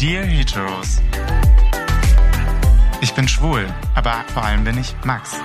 [0.00, 1.02] Dear Heteros.
[3.02, 5.36] Ich bin schwul, aber vor allem bin ich Max.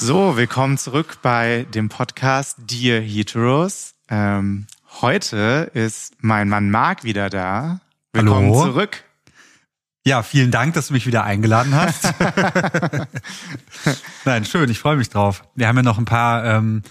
[0.00, 3.94] So, willkommen zurück bei dem Podcast Dear Heteros.
[4.08, 4.66] Ähm,
[5.00, 7.78] heute ist mein Mann Marc wieder da.
[8.12, 8.64] Willkommen Hallo.
[8.64, 9.04] zurück.
[10.04, 12.04] Ja, vielen Dank, dass du mich wieder eingeladen hast.
[14.24, 15.44] Nein, schön, ich freue mich drauf.
[15.54, 16.82] Wir haben ja noch ein paar ähm,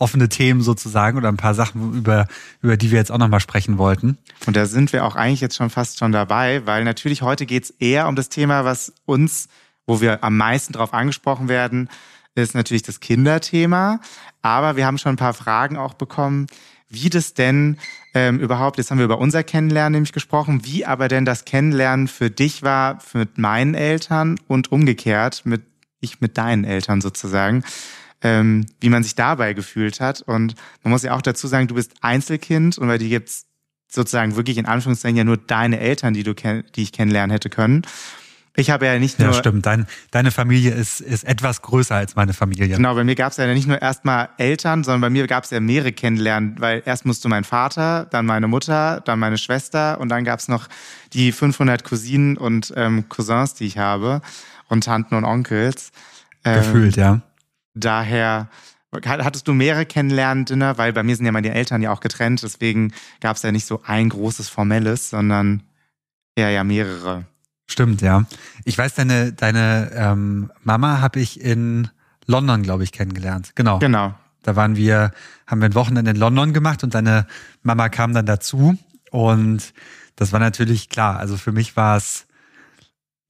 [0.00, 2.26] offene Themen sozusagen oder ein paar Sachen, über,
[2.62, 4.18] über die wir jetzt auch nochmal sprechen wollten.
[4.46, 7.70] Und da sind wir auch eigentlich jetzt schon fast schon dabei, weil natürlich heute geht's
[7.78, 9.48] eher um das Thema, was uns,
[9.86, 11.88] wo wir am meisten drauf angesprochen werden,
[12.34, 14.00] ist natürlich das Kinderthema.
[14.40, 16.46] Aber wir haben schon ein paar Fragen auch bekommen,
[16.88, 17.76] wie das denn
[18.14, 22.08] ähm, überhaupt, jetzt haben wir über unser Kennenlernen nämlich gesprochen, wie aber denn das Kennenlernen
[22.08, 25.62] für dich war mit meinen Eltern und umgekehrt mit
[26.00, 27.62] ich mit deinen Eltern sozusagen,
[28.22, 30.22] ähm, wie man sich dabei gefühlt hat.
[30.22, 33.46] Und man muss ja auch dazu sagen, du bist Einzelkind und bei dir gibt's
[33.88, 37.82] sozusagen wirklich in Anführungszeichen ja nur deine Eltern, die du die ich kennenlernen hätte können.
[38.56, 39.64] Ich habe ja nicht nur Ja, stimmt.
[39.64, 42.68] Dein, deine Familie ist, ist etwas größer als meine Familie.
[42.68, 45.50] Genau, bei mir gab es ja nicht nur erstmal Eltern, sondern bei mir gab es
[45.50, 50.08] ja mehrere kennenlernen, weil erst musste mein Vater, dann meine Mutter, dann meine Schwester und
[50.08, 50.68] dann gab es noch
[51.12, 54.20] die 500 Cousinen und ähm, Cousins, die ich habe
[54.68, 55.92] und Tanten und Onkels.
[56.44, 57.22] Ähm, Gefühlt, ja.
[57.74, 58.48] Daher
[58.92, 62.92] hattest du mehrere Kennenlernen-Dinner, weil bei mir sind ja meine Eltern ja auch getrennt, deswegen
[63.20, 65.62] gab es ja nicht so ein großes formelles, sondern
[66.34, 67.24] eher ja mehrere.
[67.68, 68.24] Stimmt, ja.
[68.64, 71.88] Ich weiß, deine, deine ähm, Mama habe ich in
[72.26, 73.52] London, glaube ich, kennengelernt.
[73.54, 73.78] Genau.
[73.78, 74.14] Genau.
[74.42, 75.12] Da waren wir,
[75.46, 77.26] haben wir ein Wochenende in London gemacht und deine
[77.62, 78.76] Mama kam dann dazu.
[79.10, 79.72] Und
[80.16, 81.18] das war natürlich klar.
[81.18, 82.26] Also für mich war es,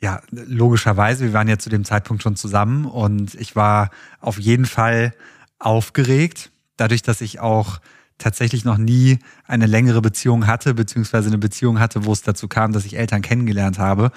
[0.00, 4.64] ja, logischerweise, wir waren ja zu dem Zeitpunkt schon zusammen und ich war auf jeden
[4.64, 5.12] Fall
[5.58, 7.80] aufgeregt, dadurch, dass ich auch
[8.16, 12.72] tatsächlich noch nie eine längere Beziehung hatte, beziehungsweise eine Beziehung hatte, wo es dazu kam,
[12.72, 14.10] dass ich Eltern kennengelernt habe.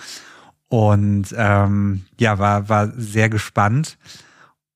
[0.70, 3.98] Und ähm, ja, war, war sehr gespannt.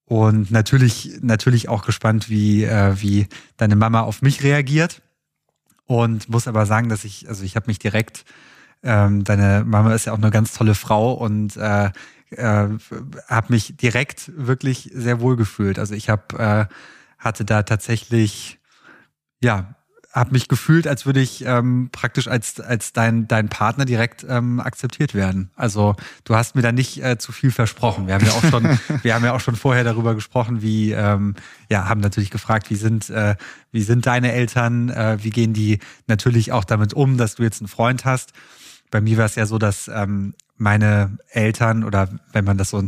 [0.06, 3.28] Und natürlich, natürlich auch gespannt, wie, äh, wie
[3.58, 5.02] deine Mama auf mich reagiert.
[5.86, 8.26] Und muss aber sagen, dass ich, also ich habe mich direkt,
[8.84, 11.92] ähm, deine Mama ist ja auch eine ganz tolle Frau und äh,
[12.32, 12.68] äh,
[13.28, 15.80] habe mich direkt wirklich sehr wohl gefühlt.
[15.80, 16.74] Also ich habe äh,
[17.18, 18.60] hatte da tatsächlich,
[19.42, 19.76] ja,
[20.14, 24.60] habe mich gefühlt, als würde ich ähm, praktisch als als dein dein Partner direkt ähm,
[24.60, 25.52] akzeptiert werden.
[25.56, 28.08] Also du hast mir da nicht äh, zu viel versprochen.
[28.08, 28.64] Wir haben ja auch schon
[29.04, 31.36] wir haben ja auch schon vorher darüber gesprochen, wie ähm,
[31.70, 33.36] ja haben natürlich gefragt, wie sind äh,
[33.72, 37.62] wie sind deine Eltern, äh, wie gehen die natürlich auch damit um, dass du jetzt
[37.62, 38.32] einen Freund hast.
[38.92, 42.84] Bei mir war es ja so, dass ähm, meine Eltern oder wenn man das so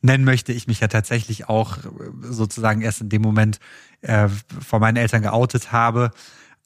[0.00, 1.78] nennen möchte, ich mich ja tatsächlich auch
[2.22, 3.60] sozusagen erst in dem Moment
[4.00, 6.10] äh, vor meinen Eltern geoutet habe,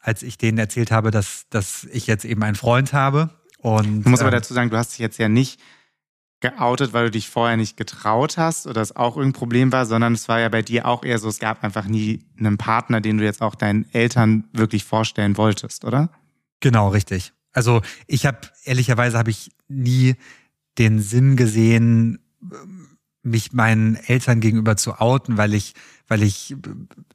[0.01, 3.31] als ich denen erzählt habe, dass, dass ich jetzt eben einen Freund habe.
[3.59, 5.61] Und, Du musst aber ähm, dazu sagen, du hast dich jetzt ja nicht
[6.41, 10.13] geoutet, weil du dich vorher nicht getraut hast oder es auch irgendein Problem war, sondern
[10.13, 13.19] es war ja bei dir auch eher so, es gab einfach nie einen Partner, den
[13.19, 16.11] du jetzt auch deinen Eltern wirklich vorstellen wolltest, oder?
[16.61, 17.33] Genau, richtig.
[17.57, 20.17] Also ich habe ehrlicherweise habe ich nie
[20.77, 22.19] den Sinn gesehen,
[23.23, 25.73] mich meinen Eltern gegenüber zu outen, weil ich,
[26.07, 26.55] weil ich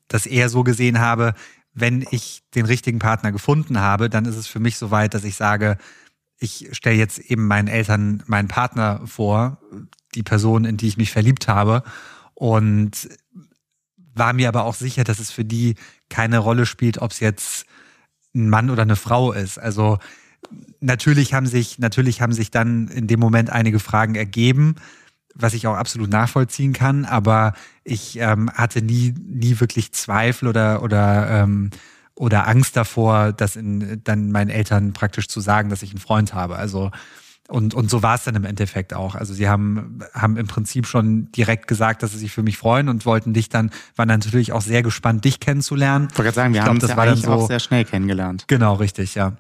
[0.07, 1.35] das eher so gesehen habe,
[1.74, 5.35] wenn ich den richtigen Partner gefunden habe, dann ist es für mich soweit, dass ich
[5.35, 5.78] sage,
[6.40, 9.62] ich stelle jetzt eben meinen Eltern meinen Partner vor,
[10.16, 11.84] die Person, in die ich mich verliebt habe
[12.34, 13.09] und
[14.16, 15.75] war mir aber auch sicher, dass es für die
[16.09, 17.68] keine Rolle spielt, ob es jetzt
[18.34, 19.59] ein Mann oder eine Frau ist.
[19.59, 20.00] Also
[20.80, 24.76] natürlich haben sich, natürlich haben sich dann in dem Moment einige Fragen ergeben,
[25.36, 27.54] was ich auch absolut nachvollziehen kann, aber
[27.84, 31.70] ich ähm, hatte nie, nie wirklich Zweifel oder, oder, ähm,
[32.16, 36.34] oder Angst davor, das in, dann meinen Eltern praktisch zu sagen, dass ich einen Freund
[36.34, 36.58] habe.
[36.58, 36.92] Also
[37.48, 39.16] und, und so war es dann im Endeffekt auch.
[39.16, 42.88] Also sie haben, haben im Prinzip schon direkt gesagt, dass sie sich für mich freuen
[42.88, 46.08] und wollten dich dann, waren dann natürlich auch sehr gespannt, dich kennenzulernen.
[46.12, 47.60] Ich wollte gerade sagen, wir Ich haben uns das ja war dann so- auch sehr
[47.60, 48.46] schnell kennengelernt.
[48.47, 49.34] Genau, richtig, ja.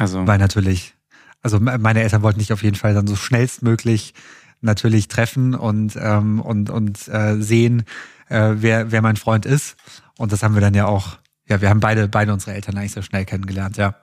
[0.00, 0.94] Also Weil natürlich,
[1.42, 4.14] also me- meine Eltern wollten dich auf jeden Fall dann so schnellstmöglich
[4.62, 7.84] natürlich treffen und, ähm, und, und äh, sehen,
[8.28, 9.76] äh, wer, wer mein Freund ist.
[10.16, 11.18] Und das haben wir dann ja auch,
[11.48, 13.94] ja, wir haben beide, beide unsere Eltern eigentlich sehr schnell kennengelernt, ja.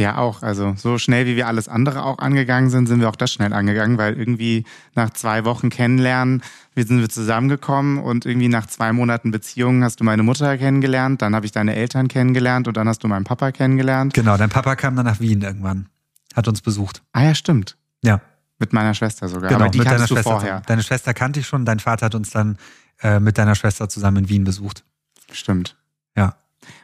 [0.00, 3.16] Ja auch, also so schnell wie wir alles andere auch angegangen sind, sind wir auch
[3.16, 4.64] das schnell angegangen, weil irgendwie
[4.94, 6.42] nach zwei Wochen kennenlernen,
[6.74, 11.22] wir sind wir zusammengekommen und irgendwie nach zwei Monaten Beziehung hast du meine Mutter kennengelernt,
[11.22, 14.14] dann habe ich deine Eltern kennengelernt und dann hast du meinen Papa kennengelernt.
[14.14, 15.88] Genau, dein Papa kam dann nach Wien irgendwann,
[16.34, 17.02] hat uns besucht.
[17.12, 17.76] Ah ja, stimmt.
[18.02, 18.20] Ja.
[18.58, 19.48] Mit meiner Schwester sogar.
[19.48, 20.30] Genau, Aber die mit deiner du Schwester.
[20.30, 20.62] vorher.
[20.66, 22.58] Deine Schwester kannte ich schon, dein Vater hat uns dann
[23.00, 24.84] äh, mit deiner Schwester zusammen in Wien besucht.
[25.32, 25.76] Stimmt.
[26.16, 26.34] Ja.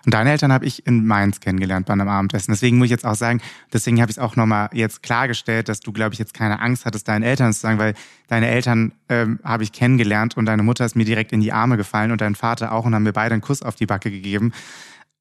[0.05, 2.53] Und deine Eltern habe ich in Mainz kennengelernt bei einem Abendessen.
[2.53, 3.41] Deswegen muss ich jetzt auch sagen,
[3.73, 6.87] deswegen habe ich es auch nochmal jetzt klargestellt, dass du, glaube ich, jetzt keine Angst
[6.87, 7.95] hattest, deinen Eltern zu sagen, weil
[8.29, 11.77] deine Eltern ähm, habe ich kennengelernt und deine Mutter ist mir direkt in die Arme
[11.77, 14.53] gefallen und dein Vater auch und haben mir beide einen Kuss auf die Backe gegeben.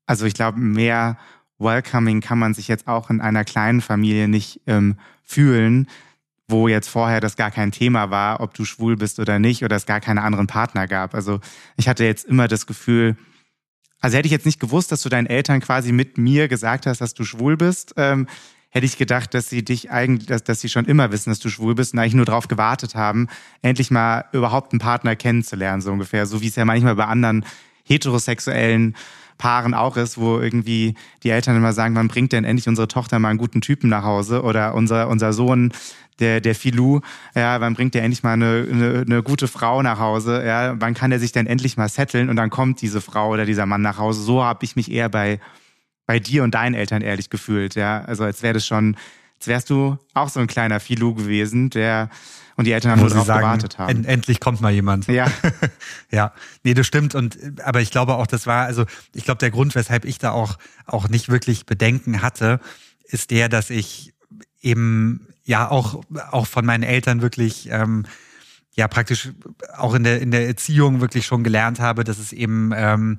[0.05, 1.17] Also ich glaube, mehr
[1.57, 5.87] welcoming kann man sich jetzt auch in einer kleinen Familie nicht ähm, fühlen,
[6.47, 9.75] wo jetzt vorher das gar kein Thema war, ob du schwul bist oder nicht oder
[9.75, 11.15] es gar keine anderen Partner gab.
[11.15, 11.39] Also
[11.75, 13.17] ich hatte jetzt immer das Gefühl,
[14.01, 17.01] also hätte ich jetzt nicht gewusst, dass du deinen Eltern quasi mit mir gesagt hast,
[17.01, 18.27] dass du schwul bist, ähm,
[18.69, 21.49] hätte ich gedacht, dass sie dich eigentlich, dass, dass sie schon immer wissen, dass du
[21.49, 23.29] schwul bist und eigentlich nur darauf gewartet haben,
[23.61, 26.25] endlich mal überhaupt einen Partner kennenzulernen, so ungefähr.
[26.25, 27.45] So wie es ja manchmal bei anderen
[27.83, 28.95] heterosexuellen
[29.37, 33.19] Paaren auch ist, wo irgendwie die Eltern immer sagen, wann bringt denn endlich unsere Tochter
[33.19, 35.73] mal einen guten Typen nach Hause oder unser, unser Sohn,
[36.19, 37.01] der, der Filou,
[37.35, 40.93] ja, wann bringt der endlich mal eine, eine, eine gute Frau nach Hause, ja, wann
[40.93, 43.81] kann er sich denn endlich mal setteln und dann kommt diese Frau oder dieser Mann
[43.81, 44.21] nach Hause.
[44.21, 45.39] So habe ich mich eher bei,
[46.05, 48.01] bei dir und deinen Eltern ehrlich gefühlt, ja.
[48.05, 48.95] Also als wäre das schon,
[49.37, 52.09] als wärst du auch so ein kleiner Filou gewesen, der
[52.57, 53.89] und die Eltern haben nur darauf gewartet haben.
[53.89, 55.07] End, endlich kommt mal jemand.
[55.07, 55.29] Ja.
[56.11, 56.33] ja.
[56.63, 57.13] Nee, das stimmt.
[57.13, 60.31] Und aber ich glaube auch, das war, also ich glaube, der Grund, weshalb ich da
[60.31, 62.61] auch, auch nicht wirklich Bedenken hatte,
[63.03, 64.13] ist der, dass ich
[64.61, 66.01] eben ja auch,
[66.31, 68.05] auch von meinen Eltern wirklich ähm,
[68.71, 69.31] ja praktisch
[69.77, 73.17] auch in der, in der Erziehung wirklich schon gelernt habe, dass es eben ähm,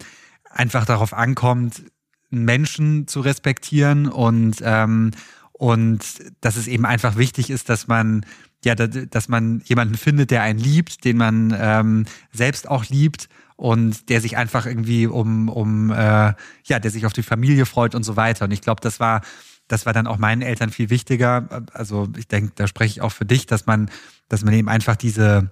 [0.50, 1.82] einfach darauf ankommt,
[2.30, 5.12] Menschen zu respektieren und ähm,
[5.58, 6.00] und
[6.40, 8.26] dass es eben einfach wichtig ist, dass man
[8.64, 14.08] ja, dass man jemanden findet, der einen liebt, den man ähm, selbst auch liebt und
[14.08, 18.02] der sich einfach irgendwie um um äh, ja, der sich auf die Familie freut und
[18.02, 18.46] so weiter.
[18.46, 19.22] Und ich glaube, das war
[19.68, 21.66] das war dann auch meinen Eltern viel wichtiger.
[21.72, 23.90] Also ich denke, da spreche ich auch für dich, dass man,
[24.28, 25.50] dass man eben einfach diese,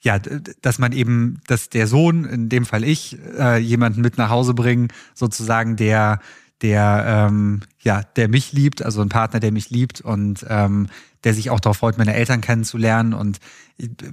[0.00, 4.30] ja, dass man eben, dass der Sohn, in dem Fall ich, äh, jemanden mit nach
[4.30, 6.20] Hause bringen, sozusagen, der,
[6.62, 10.88] der, ähm, ja, der mich liebt, also ein Partner, der mich liebt und ähm,
[11.24, 13.14] der sich auch darauf freut, meine Eltern kennenzulernen.
[13.14, 13.38] Und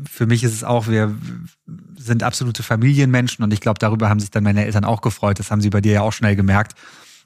[0.10, 1.16] für mich ist es auch, wir
[1.98, 5.40] sind absolute Familienmenschen und ich glaube, darüber haben sich dann meine Eltern auch gefreut.
[5.40, 6.74] Das haben sie bei dir ja auch schnell gemerkt.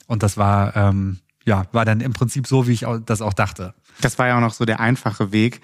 [0.08, 3.74] Und das war, ähm, ja, war dann im Prinzip so, wie ich das auch dachte.
[4.02, 5.62] Das war ja auch noch so der einfache Weg.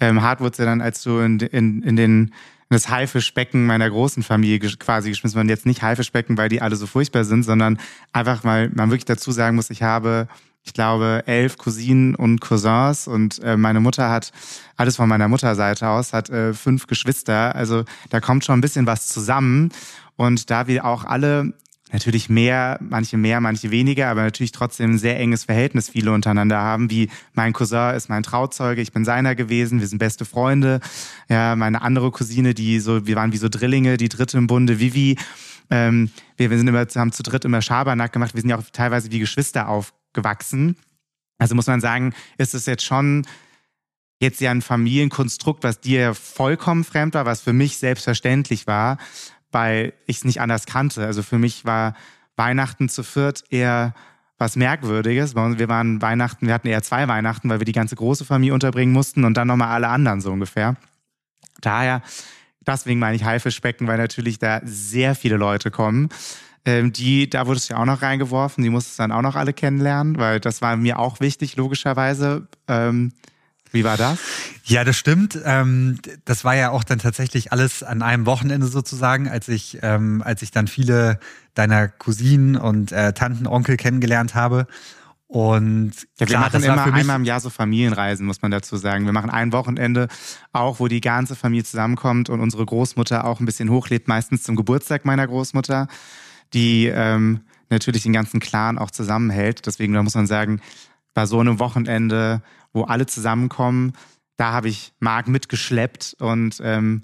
[0.00, 2.32] Ähm, hart wurde ja dann, als du in, in, in den
[2.70, 5.48] das Haifischbecken meiner großen Familie quasi geschmissen worden.
[5.48, 7.78] Jetzt nicht Haifischbecken, weil die alle so furchtbar sind, sondern
[8.12, 10.28] einfach, weil man wirklich dazu sagen muss, ich habe,
[10.62, 14.32] ich glaube, elf Cousinen und Cousins und äh, meine Mutter hat,
[14.76, 17.54] alles von meiner Mutterseite aus, hat äh, fünf Geschwister.
[17.54, 19.70] Also da kommt schon ein bisschen was zusammen.
[20.16, 21.54] Und da wir auch alle
[21.92, 26.58] natürlich mehr, manche mehr, manche weniger, aber natürlich trotzdem ein sehr enges Verhältnis viele untereinander
[26.58, 30.80] haben, wie mein Cousin ist mein Trauzeuge, ich bin seiner gewesen, wir sind beste Freunde.
[31.28, 34.80] Ja, meine andere Cousine, die so, wir waren wie so Drillinge, die dritte im Bunde,
[34.80, 35.16] Vivi.
[35.70, 38.64] Ähm, wir, wir sind immer, haben zu dritt immer Schabernack gemacht, wir sind ja auch
[38.72, 40.76] teilweise wie Geschwister aufgewachsen.
[41.38, 43.26] Also muss man sagen, ist es jetzt schon
[44.20, 48.98] jetzt ja ein Familienkonstrukt, was dir vollkommen fremd war, was für mich selbstverständlich war
[49.52, 51.04] weil ich es nicht anders kannte.
[51.04, 51.94] Also für mich war
[52.36, 53.94] Weihnachten zu viert eher
[54.38, 55.34] was Merkwürdiges.
[55.34, 58.92] Wir waren Weihnachten, wir hatten eher zwei Weihnachten, weil wir die ganze große Familie unterbringen
[58.92, 60.76] mussten und dann nochmal alle anderen so ungefähr.
[61.60, 62.02] Daher,
[62.64, 66.08] deswegen meine ich Haifischbecken, weil natürlich da sehr viele Leute kommen.
[66.64, 69.34] Ähm, die, da wurdest du ja auch noch reingeworfen, die musstest du dann auch noch
[69.34, 72.46] alle kennenlernen, weil das war mir auch wichtig, logischerweise.
[72.68, 73.12] Ähm,
[73.72, 74.18] wie war das?
[74.64, 75.38] Ja, das stimmt.
[75.44, 80.22] Ähm, das war ja auch dann tatsächlich alles an einem Wochenende sozusagen, als ich, ähm,
[80.24, 81.18] als ich dann viele
[81.54, 84.66] deiner Cousinen und äh, Tanten, Onkel kennengelernt habe.
[85.28, 89.04] Und ja, wir klar, machen immer einmal im Jahr so Familienreisen, muss man dazu sagen.
[89.04, 90.08] Wir machen ein Wochenende
[90.52, 94.56] auch, wo die ganze Familie zusammenkommt und unsere Großmutter auch ein bisschen hochlädt, meistens zum
[94.56, 95.86] Geburtstag meiner Großmutter,
[96.54, 99.66] die ähm, natürlich den ganzen Clan auch zusammenhält.
[99.66, 100.62] Deswegen da muss man sagen,
[101.12, 103.92] bei so einem Wochenende wo alle zusammenkommen.
[104.36, 107.02] Da habe ich Marc mitgeschleppt und ähm,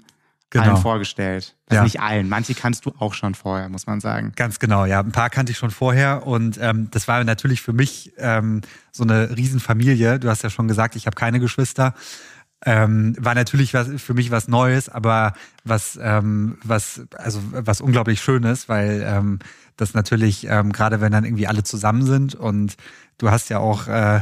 [0.49, 0.65] genau.
[0.73, 1.55] allen vorgestellt.
[1.67, 1.83] Also ja.
[1.83, 4.33] nicht allen, manche kannst du auch schon vorher, muss man sagen.
[4.35, 4.99] Ganz genau, ja.
[4.99, 9.03] Ein paar kannte ich schon vorher und ähm, das war natürlich für mich ähm, so
[9.03, 10.19] eine Riesenfamilie.
[10.19, 11.93] Du hast ja schon gesagt, ich habe keine Geschwister.
[12.67, 18.21] Ähm, war natürlich was, für mich was Neues, aber was, ähm, was, also was unglaublich
[18.21, 19.39] Schönes, weil ähm,
[19.77, 22.75] das natürlich, ähm, gerade wenn dann irgendwie alle zusammen sind und
[23.17, 24.21] du hast ja auch äh,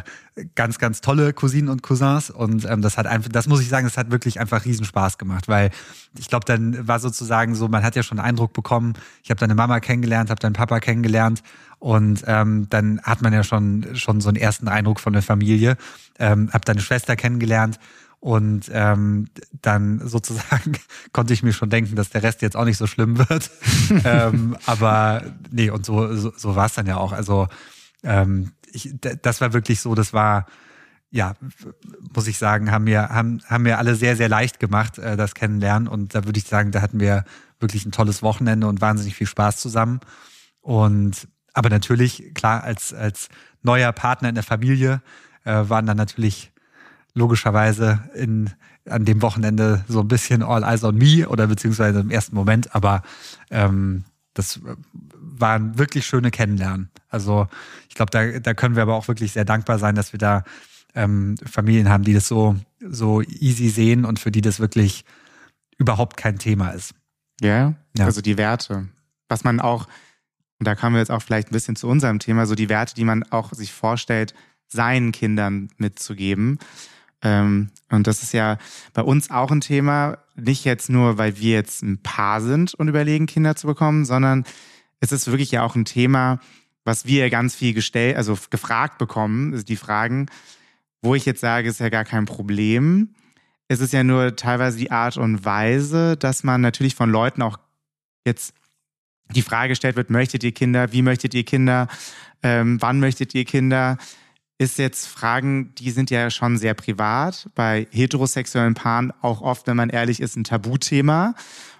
[0.56, 3.86] ganz, ganz tolle Cousinen und Cousins und ähm, das hat einfach, das muss ich sagen,
[3.86, 5.70] das hat wirklich einfach riesen Spaß gemacht, weil
[6.18, 9.40] ich glaube, dann war sozusagen so, man hat ja schon einen Eindruck bekommen, ich habe
[9.40, 11.44] deine Mama kennengelernt, habe deinen Papa kennengelernt
[11.80, 15.78] und ähm, dann hat man ja schon schon so einen ersten Eindruck von der Familie,
[16.20, 17.80] ähm, habe deine Schwester kennengelernt
[18.24, 20.78] Und ähm, dann sozusagen
[21.12, 23.52] konnte ich mir schon denken, dass der Rest jetzt auch nicht so schlimm wird.
[24.06, 27.12] ähm, aber nee, und so, so, so war es dann ja auch.
[27.12, 27.50] Also
[28.02, 30.46] ähm, ich, das war wirklich so, das war,
[31.12, 31.34] ja,
[32.16, 35.36] muss ich sagen, haben wir, haben, haben wir alle sehr, sehr leicht gemacht, äh, das
[35.36, 35.90] Kennenlernen.
[35.90, 37.26] Und da würde ich sagen, da hatten wir
[37.60, 40.00] wirklich ein tolles Wochenende und wahnsinnig viel Spaß zusammen.
[40.62, 43.28] Und aber natürlich, klar, als, als
[43.64, 45.02] neuer Partner in der Familie
[45.44, 46.53] äh, waren dann natürlich
[47.14, 48.50] logischerweise in,
[48.90, 52.74] an dem Wochenende so ein bisschen All Eyes on Me oder beziehungsweise im ersten Moment,
[52.76, 53.04] aber
[53.52, 54.04] ähm,
[54.34, 54.62] das
[55.22, 56.90] waren wirklich schöne Kennenlernen.
[57.10, 57.48] Also
[57.90, 60.44] ich glaube, da, da können wir aber auch wirklich sehr dankbar sein, dass wir da
[60.96, 65.06] ähm, Familien haben, die das so, so easy sehen und für die das wirklich
[65.78, 66.94] überhaupt kein Thema ist.
[67.42, 67.76] Yeah?
[67.98, 68.88] Ja, also die Werte.
[69.30, 69.88] Was man auch,
[70.60, 72.96] und da kommen wir jetzt auch vielleicht ein bisschen zu unserem Thema, so die Werte,
[72.96, 74.34] die man auch sich vorstellt,
[74.68, 76.58] seinen Kindern mitzugeben.
[77.24, 78.58] Ähm, und das ist ja
[78.94, 82.88] bei uns auch ein Thema, nicht jetzt nur, weil wir jetzt ein Paar sind und
[82.88, 84.44] überlegen, Kinder zu bekommen, sondern
[85.00, 86.40] es ist wirklich ja auch ein Thema,
[86.84, 90.28] was wir ganz viel gestellt, also gefragt bekommen, also die Fragen,
[91.02, 93.16] wo ich jetzt sage, ist ja gar kein Problem.
[93.68, 97.58] Es ist ja nur teilweise die Art und Weise, dass man natürlich von Leuten auch
[98.26, 98.54] jetzt
[99.34, 101.88] die Frage gestellt wird, möchtet ihr Kinder, wie möchtet ihr Kinder,
[102.42, 103.98] ähm, wann möchtet ihr Kinder?
[104.64, 107.50] Ist jetzt Fragen, die sind ja schon sehr privat.
[107.54, 111.36] Bei heterosexuellen Paaren auch oft, wenn man ehrlich ist, ein Tabuthema,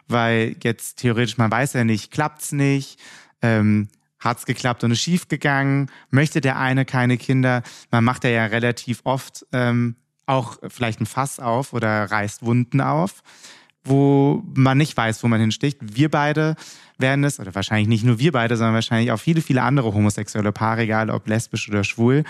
[0.08, 3.00] weil jetzt theoretisch man weiß ja nicht, klappt's nicht,
[3.42, 3.88] ähm,
[4.20, 7.64] hat's geklappt und ist schief gegangen, möchte der eine keine Kinder.
[7.90, 13.24] Man macht ja relativ oft ähm, auch vielleicht ein Fass auf oder reißt Wunden auf,
[13.84, 15.78] wo man nicht weiß, wo man hinsticht.
[15.82, 16.56] Wir beide
[16.98, 20.52] werden es, oder wahrscheinlich nicht nur wir beide, sondern wahrscheinlich auch viele, viele andere homosexuelle
[20.52, 22.24] Paare, egal ob lesbisch oder schwul,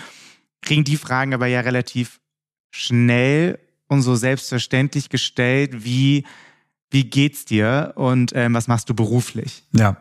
[0.63, 2.19] kriegen die Fragen aber ja relativ
[2.71, 6.25] schnell und so selbstverständlich gestellt, wie,
[6.89, 9.63] wie geht's dir und ähm, was machst du beruflich?
[9.71, 9.97] Ja.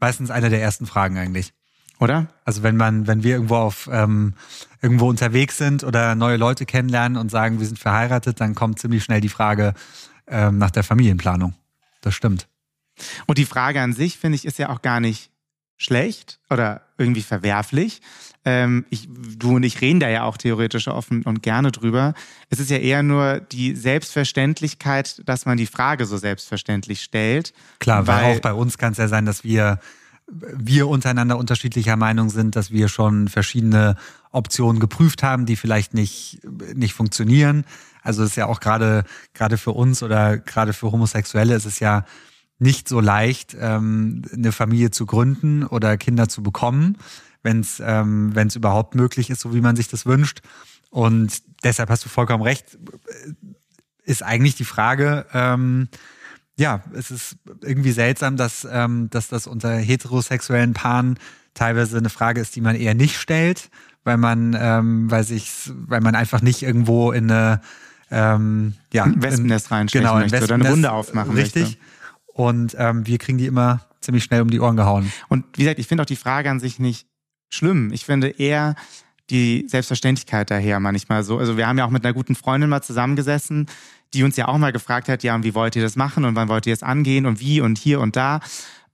[0.00, 1.52] Meistens eine der ersten Fragen eigentlich.
[2.00, 2.26] Oder?
[2.44, 4.34] Also wenn man, wenn wir irgendwo auf ähm,
[4.82, 9.04] irgendwo unterwegs sind oder neue Leute kennenlernen und sagen, wir sind verheiratet, dann kommt ziemlich
[9.04, 9.74] schnell die Frage
[10.26, 11.54] ähm, nach der Familienplanung.
[12.00, 12.48] Das stimmt.
[13.26, 15.30] Und die Frage an sich, finde ich, ist ja auch gar nicht
[15.76, 18.00] schlecht oder irgendwie verwerflich,
[18.44, 22.14] ähm, ich, du und ich reden da ja auch theoretisch offen und gerne drüber.
[22.50, 27.54] Es ist ja eher nur die Selbstverständlichkeit, dass man die Frage so selbstverständlich stellt.
[27.78, 29.80] Klar, weil, weil auch bei uns kann es ja sein, dass wir
[30.26, 33.96] wir untereinander unterschiedlicher Meinung sind, dass wir schon verschiedene
[34.30, 36.40] Optionen geprüft haben, die vielleicht nicht,
[36.74, 37.64] nicht funktionieren.
[38.02, 39.04] Also es ist ja auch gerade,
[39.34, 42.06] gerade für uns oder gerade für Homosexuelle ist es ja
[42.58, 46.96] nicht so leicht, ähm, eine Familie zu gründen oder Kinder zu bekommen
[47.44, 50.40] wenn es ähm, wenn's überhaupt möglich ist, so wie man sich das wünscht.
[50.90, 52.78] Und deshalb hast du vollkommen recht,
[54.02, 55.88] ist eigentlich die Frage, ähm,
[56.56, 61.18] ja, es ist irgendwie seltsam, dass, ähm, dass das unter heterosexuellen Paaren
[61.52, 63.70] teilweise eine Frage ist, die man eher nicht stellt,
[64.04, 67.60] weil man, ähm, weil sich, weil man einfach nicht irgendwo in eine
[68.10, 71.62] ähm, ja, Wespennest reinstechen genau, möchte oder eine Wunde aufmachen richtig.
[71.62, 71.78] möchte.
[71.78, 71.93] Richtig.
[72.34, 75.10] Und ähm, wir kriegen die immer ziemlich schnell um die Ohren gehauen.
[75.28, 77.06] Und wie gesagt, ich finde auch die Frage an sich nicht
[77.48, 77.90] schlimm.
[77.92, 78.74] Ich finde eher
[79.30, 81.38] die Selbstverständlichkeit daher manchmal so.
[81.38, 83.66] Also wir haben ja auch mit einer guten Freundin mal zusammengesessen,
[84.12, 86.34] die uns ja auch mal gefragt hat, ja, und wie wollt ihr das machen und
[86.34, 88.40] wann wollt ihr es angehen und wie und hier und da.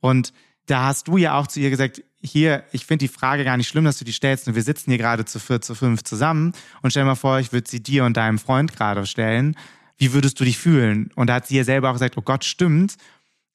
[0.00, 0.32] Und
[0.66, 3.68] da hast du ja auch zu ihr gesagt, hier, ich finde die Frage gar nicht
[3.68, 6.52] schlimm, dass du die stellst und wir sitzen hier gerade zu vier, zu fünf zusammen
[6.82, 9.56] und stell mal vor, ich würde sie dir und deinem Freund gerade stellen.
[9.96, 11.10] Wie würdest du dich fühlen?
[11.16, 12.96] Und da hat sie ja selber auch gesagt, oh Gott, stimmt.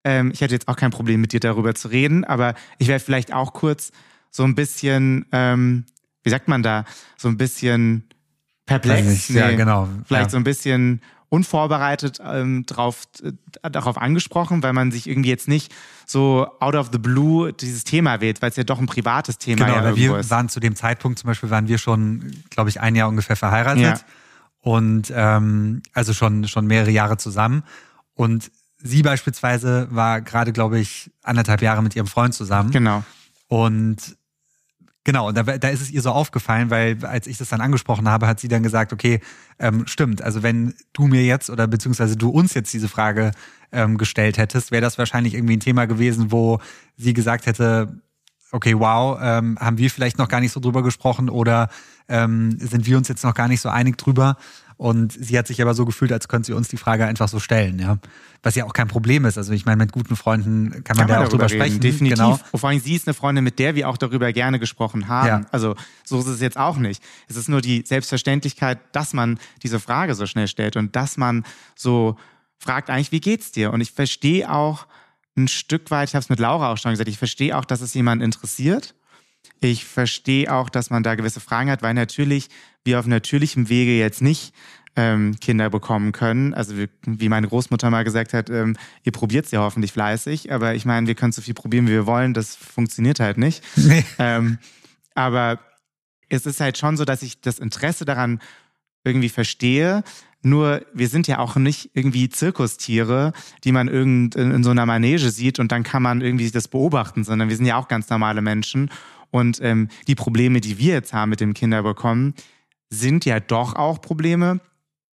[0.05, 2.99] Ähm, ich hätte jetzt auch kein Problem mit dir darüber zu reden, aber ich wäre
[2.99, 3.91] vielleicht auch kurz
[4.29, 5.85] so ein bisschen, ähm,
[6.23, 6.85] wie sagt man da,
[7.17, 8.07] so ein bisschen
[8.65, 9.29] perplex.
[9.29, 9.89] Nee, ja, genau.
[10.05, 10.29] Vielleicht ja.
[10.29, 13.31] so ein bisschen unvorbereitet ähm, drauf, äh,
[13.69, 15.73] darauf angesprochen, weil man sich irgendwie jetzt nicht
[16.05, 19.65] so out of the blue dieses Thema wählt, weil es ja doch ein privates Thema
[19.65, 20.29] genau, ja weil wir ist.
[20.29, 23.83] waren zu dem Zeitpunkt zum Beispiel waren wir schon, glaube ich, ein Jahr ungefähr verheiratet
[23.83, 23.99] ja.
[24.59, 27.63] und ähm, also schon schon mehrere Jahre zusammen
[28.13, 28.51] und
[28.85, 32.71] sie beispielsweise war gerade, glaube ich, anderthalb Jahre mit ihrem Freund zusammen.
[32.71, 33.03] Genau.
[33.47, 34.15] Und
[35.07, 38.09] Genau, und da, da ist es ihr so aufgefallen, weil als ich das dann angesprochen
[38.09, 39.19] habe, hat sie dann gesagt, okay,
[39.59, 43.29] ähm, stimmt, also wenn du mir jetzt oder beziehungsweise du uns jetzt diese Frage
[43.71, 46.59] ähm, gestellt hättest, wäre das wahrscheinlich irgendwie ein Thema gewesen, wo
[46.97, 48.01] sie gesagt hätte,
[48.51, 51.69] okay, wow, ähm, haben wir vielleicht noch gar nicht so drüber gesprochen oder
[52.07, 54.37] ähm, sind wir uns jetzt noch gar nicht so einig drüber?
[54.77, 57.39] Und sie hat sich aber so gefühlt, als könnte sie uns die Frage einfach so
[57.39, 57.97] stellen, ja.
[58.43, 59.37] Was ja auch kein Problem ist.
[59.37, 61.55] Also ich meine, mit guten Freunden kann man, kann man da auch drüber reden.
[61.55, 61.79] sprechen.
[61.79, 62.17] Definitiv.
[62.17, 62.39] Genau.
[62.53, 65.27] vor allem sie ist eine Freundin, mit der wir auch darüber gerne gesprochen haben.
[65.27, 65.41] Ja.
[65.51, 67.01] Also so ist es jetzt auch nicht.
[67.27, 71.43] Es ist nur die Selbstverständlichkeit, dass man diese Frage so schnell stellt und dass man
[71.75, 72.17] so
[72.59, 73.71] fragt eigentlich, wie geht's dir?
[73.73, 74.85] Und ich verstehe auch
[75.37, 77.81] ein Stück weit, ich habe es mit Laura auch schon gesagt, ich verstehe auch, dass
[77.81, 78.95] es jemand interessiert.
[79.59, 82.49] Ich verstehe auch, dass man da gewisse Fragen hat, weil natürlich
[82.85, 84.53] wir auf natürlichem Wege jetzt nicht
[84.95, 86.53] ähm, Kinder bekommen können.
[86.53, 90.51] Also wie, wie meine Großmutter mal gesagt hat, ähm, ihr probiert es ja hoffentlich fleißig,
[90.51, 92.33] aber ich meine, wir können so viel probieren, wie wir wollen.
[92.33, 93.63] Das funktioniert halt nicht.
[93.75, 94.05] Nee.
[94.19, 94.57] Ähm,
[95.13, 95.59] aber
[96.29, 98.39] es ist halt schon so, dass ich das Interesse daran
[99.03, 100.03] irgendwie verstehe.
[100.41, 104.85] Nur wir sind ja auch nicht irgendwie Zirkustiere, die man irgend in, in so einer
[104.85, 108.09] Manege sieht und dann kann man irgendwie das beobachten, sondern wir sind ja auch ganz
[108.09, 108.91] normale Menschen.
[109.31, 112.35] Und ähm, die Probleme, die wir jetzt haben mit dem Kinderbekommen,
[112.89, 114.59] sind ja doch auch Probleme,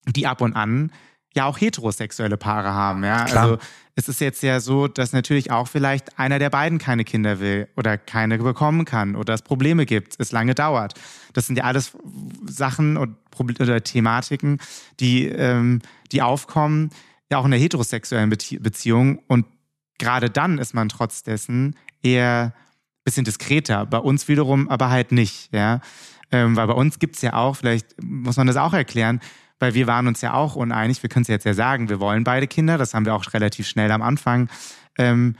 [0.06, 0.90] die ab und an
[1.36, 3.04] ja auch heterosexuelle Paare haben.
[3.04, 3.24] Ja?
[3.26, 3.42] Klar.
[3.42, 3.58] Also
[3.94, 7.68] es ist jetzt ja so, dass natürlich auch vielleicht einer der beiden keine Kinder will
[7.76, 10.94] oder keine bekommen kann oder es Probleme gibt, es lange dauert.
[11.34, 11.92] Das sind ja alles
[12.46, 14.58] Sachen und oder Thematiken,
[14.98, 16.90] die, ähm, die aufkommen,
[17.30, 19.18] ja auch in der heterosexuellen Beziehung.
[19.28, 19.46] Und
[19.98, 23.84] gerade dann ist man trotz dessen eher ein bisschen diskreter.
[23.84, 25.80] Bei uns wiederum aber halt nicht, ja.
[26.32, 29.20] Ähm, weil bei uns gibt's ja auch, vielleicht muss man das auch erklären,
[29.58, 32.24] weil wir waren uns ja auch uneinig, wir können es jetzt ja sagen, wir wollen
[32.24, 34.48] beide Kinder, das haben wir auch relativ schnell am Anfang
[34.98, 35.36] ähm,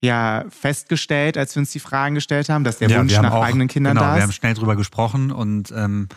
[0.00, 3.44] ja festgestellt, als wir uns die Fragen gestellt haben, dass der ja, Wunsch nach auch,
[3.44, 4.16] eigenen Kindern genau, da ist.
[4.18, 6.08] Wir haben schnell drüber gesprochen und ähm,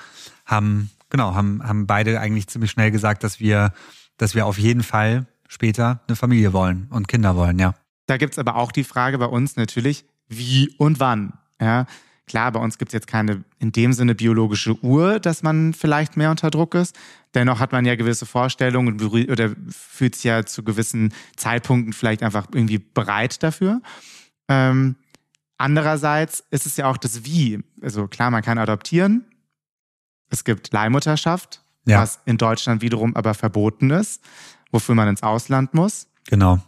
[0.45, 3.73] haben, genau, haben, haben beide eigentlich ziemlich schnell gesagt, dass wir,
[4.17, 7.75] dass wir auf jeden Fall später eine Familie wollen und Kinder wollen, ja.
[8.07, 11.33] Da gibt's aber auch die Frage bei uns natürlich, wie und wann.
[11.59, 11.85] Ja,
[12.27, 16.17] Klar, bei uns gibt es jetzt keine in dem Sinne biologische Uhr, dass man vielleicht
[16.17, 16.95] mehr unter Druck ist.
[17.35, 22.47] Dennoch hat man ja gewisse Vorstellungen oder fühlt sich ja zu gewissen Zeitpunkten vielleicht einfach
[22.51, 23.81] irgendwie bereit dafür.
[24.47, 24.95] Ähm,
[25.57, 27.59] andererseits ist es ja auch das Wie.
[27.81, 29.25] Also klar, man kann adoptieren.
[30.29, 32.01] Es gibt Leihmutterschaft, ja.
[32.01, 34.23] was in Deutschland wiederum aber verboten ist,
[34.71, 36.07] wofür man ins Ausland muss.
[36.27, 36.59] Genau.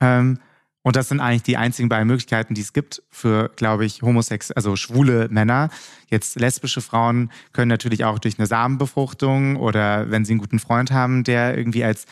[0.00, 0.38] Ähm,
[0.86, 4.52] und das sind eigentlich die einzigen beiden Möglichkeiten, die es gibt für, glaube ich, homosex,
[4.52, 5.68] also schwule Männer.
[6.10, 10.92] Jetzt lesbische Frauen können natürlich auch durch eine Samenbefruchtung oder wenn sie einen guten Freund
[10.92, 12.06] haben, der irgendwie als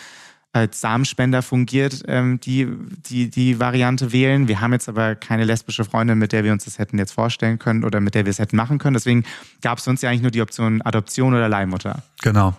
[0.52, 2.68] als Samenspender fungiert, ähm, die,
[3.08, 4.48] die, die Variante wählen.
[4.48, 7.60] Wir haben jetzt aber keine lesbische Freundin, mit der wir uns das hätten jetzt vorstellen
[7.60, 8.94] können oder mit der wir es hätten machen können.
[8.94, 9.24] Deswegen
[9.62, 12.02] gab es uns ja eigentlich nur die Option Adoption oder Leihmutter.
[12.22, 12.56] Genau.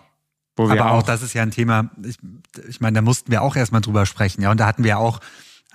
[0.56, 2.16] aber auch, auch, das ist ja ein Thema, ich,
[2.68, 4.50] ich meine, da mussten wir auch erstmal drüber sprechen, ja.
[4.50, 5.20] Und da hatten wir auch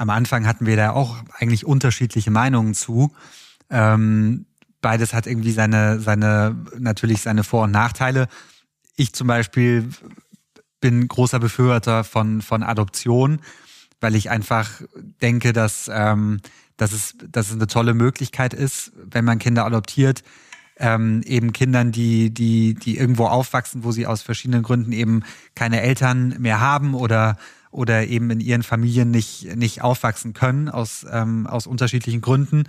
[0.02, 3.14] am Anfang hatten wir da auch eigentlich unterschiedliche Meinungen zu.
[3.70, 4.48] Ähm,
[4.82, 8.28] beides hat irgendwie seine, seine, natürlich seine Vor- und Nachteile.
[8.96, 9.90] Ich zum Beispiel
[10.80, 13.42] bin großer Befürworter von, von Adoption,
[14.00, 14.82] weil ich einfach
[15.22, 16.42] denke, dass, ähm,
[16.78, 20.24] dass, es, dass es eine tolle Möglichkeit ist, wenn man Kinder adoptiert,
[20.78, 25.22] ähm, eben Kindern, die, die, die irgendwo aufwachsen, wo sie aus verschiedenen Gründen eben
[25.54, 27.38] keine Eltern mehr haben oder
[27.72, 32.66] oder eben in ihren Familien nicht, nicht aufwachsen können aus, ähm, aus unterschiedlichen Gründen,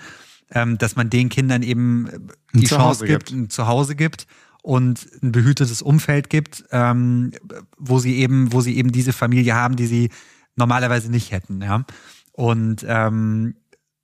[0.51, 4.27] ähm, dass man den Kindern eben die Chance gibt, gibt, ein Zuhause gibt
[4.63, 7.33] und ein behütetes Umfeld gibt, ähm,
[7.77, 10.11] wo sie eben, wo sie eben diese Familie haben, die sie
[10.57, 11.85] normalerweise nicht hätten, ja.
[12.33, 13.57] Und ähm,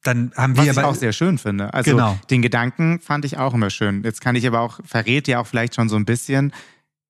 [0.02, 1.72] dann haben wir Was ich auch sehr schön finde.
[1.74, 2.18] Also genau.
[2.30, 4.02] den Gedanken fand ich auch immer schön.
[4.04, 6.52] Jetzt kann ich aber auch, verrät ja auch vielleicht schon so ein bisschen,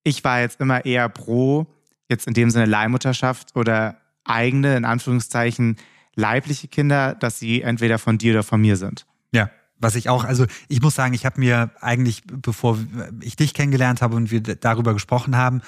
[0.04, 1.66] ich war jetzt immer eher pro
[2.08, 5.76] jetzt in dem Sinne Leihmutterschaft oder eigene, in Anführungszeichen,
[6.14, 9.06] leibliche Kinder, dass sie entweder von dir oder von mir sind.
[9.32, 12.78] Ja, was ich auch, also ich muss sagen, ich habe mir eigentlich, bevor
[13.20, 15.62] ich dich kennengelernt habe und wir darüber gesprochen haben,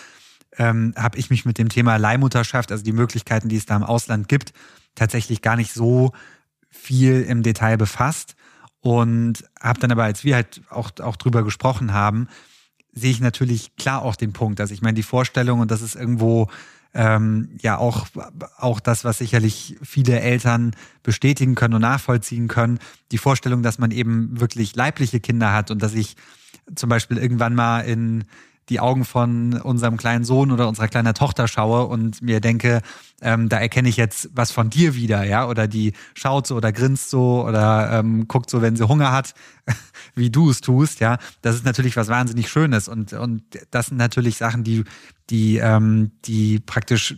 [0.58, 3.84] ähm, habe ich mich mit dem Thema Leihmutterschaft, also die Möglichkeiten, die es da im
[3.84, 4.52] Ausland gibt,
[4.96, 6.12] tatsächlich gar nicht so
[6.68, 8.34] viel im Detail befasst
[8.80, 12.28] und habe dann aber, als wir halt auch, auch drüber gesprochen haben,
[12.92, 14.60] sehe ich natürlich klar auch den Punkt.
[14.60, 16.48] Also ich meine, die Vorstellung, und das ist irgendwo
[16.92, 18.06] ähm, ja auch,
[18.56, 22.78] auch das, was sicherlich viele Eltern bestätigen können und nachvollziehen können,
[23.12, 26.16] die Vorstellung, dass man eben wirklich leibliche Kinder hat und dass ich
[26.74, 28.24] zum Beispiel irgendwann mal in
[28.70, 32.80] die Augen von unserem kleinen Sohn oder unserer kleinen Tochter schaue und mir denke,
[33.20, 36.72] ähm, da erkenne ich jetzt was von dir wieder, ja, oder die schaut so oder
[36.72, 39.34] grinst so oder ähm, guckt so, wenn sie Hunger hat,
[40.14, 43.98] wie du es tust, ja, das ist natürlich was wahnsinnig Schönes und und das sind
[43.98, 44.84] natürlich Sachen, die
[45.28, 47.16] die ähm, die praktisch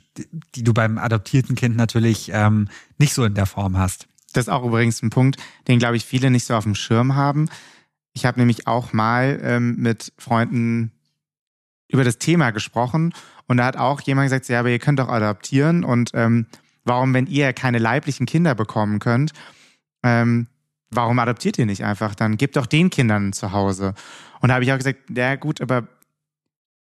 [0.55, 4.09] die du beim adoptierten Kind natürlich ähm, nicht so in der Form hast.
[4.33, 5.37] Das ist auch übrigens ein Punkt,
[5.69, 7.49] den glaube ich viele nicht so auf dem Schirm haben.
[8.15, 10.93] Ich habe nämlich auch mal ähm, mit Freunden
[11.93, 13.13] über das Thema gesprochen
[13.47, 16.47] und da hat auch jemand gesagt, ja, aber ihr könnt doch adoptieren und ähm,
[16.85, 19.33] warum, wenn ihr keine leiblichen Kinder bekommen könnt,
[20.03, 20.47] ähm,
[20.91, 22.15] warum adoptiert ihr nicht einfach?
[22.15, 23.95] Dann gebt doch den Kindern ein Zuhause.
[24.41, 25.87] Und da habe ich auch gesagt, ja gut, aber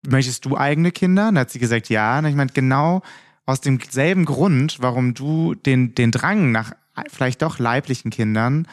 [0.08, 1.30] möchtest du eigene Kinder?
[1.30, 2.20] Und dann hat sie gesagt, ja.
[2.20, 3.02] Und ich meinte, genau
[3.46, 6.74] aus demselben Grund, warum du den, den Drang nach
[7.10, 8.67] vielleicht doch leiblichen Kindern,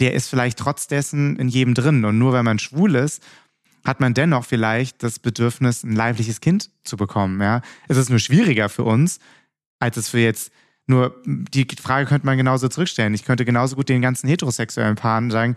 [0.00, 2.04] der ist vielleicht trotz dessen in jedem drin.
[2.04, 3.22] Und nur wenn man schwul ist,
[3.84, 7.40] hat man dennoch vielleicht das Bedürfnis, ein leibliches Kind zu bekommen.
[7.40, 7.62] Ja?
[7.88, 9.18] Es ist nur schwieriger für uns,
[9.78, 10.52] als es für jetzt
[10.86, 13.14] nur die Frage könnte man genauso zurückstellen.
[13.14, 15.56] Ich könnte genauso gut den ganzen heterosexuellen Paaren sagen,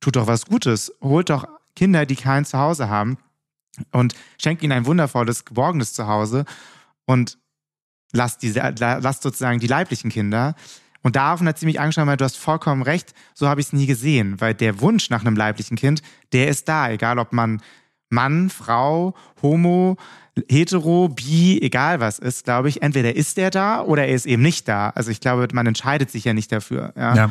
[0.00, 3.18] tut doch was Gutes, holt doch Kinder, die kein Zuhause haben
[3.90, 6.44] und schenkt ihnen ein wundervolles, geborgenes Zuhause
[7.06, 7.38] und
[8.12, 10.54] lasst, diese, lasst sozusagen die leiblichen Kinder.
[11.02, 13.68] Und daraufhin hat sie mich angeschaut und meinte, du hast vollkommen recht, so habe ich
[13.68, 17.32] es nie gesehen, weil der Wunsch nach einem leiblichen Kind, der ist da, egal ob
[17.32, 17.60] man
[18.08, 19.96] Mann, Frau, Homo,
[20.48, 24.42] hetero, bi, egal was ist, glaube ich, entweder ist er da oder er ist eben
[24.42, 24.90] nicht da.
[24.90, 26.92] Also ich glaube, man entscheidet sich ja nicht dafür.
[26.96, 27.30] Ja, ja.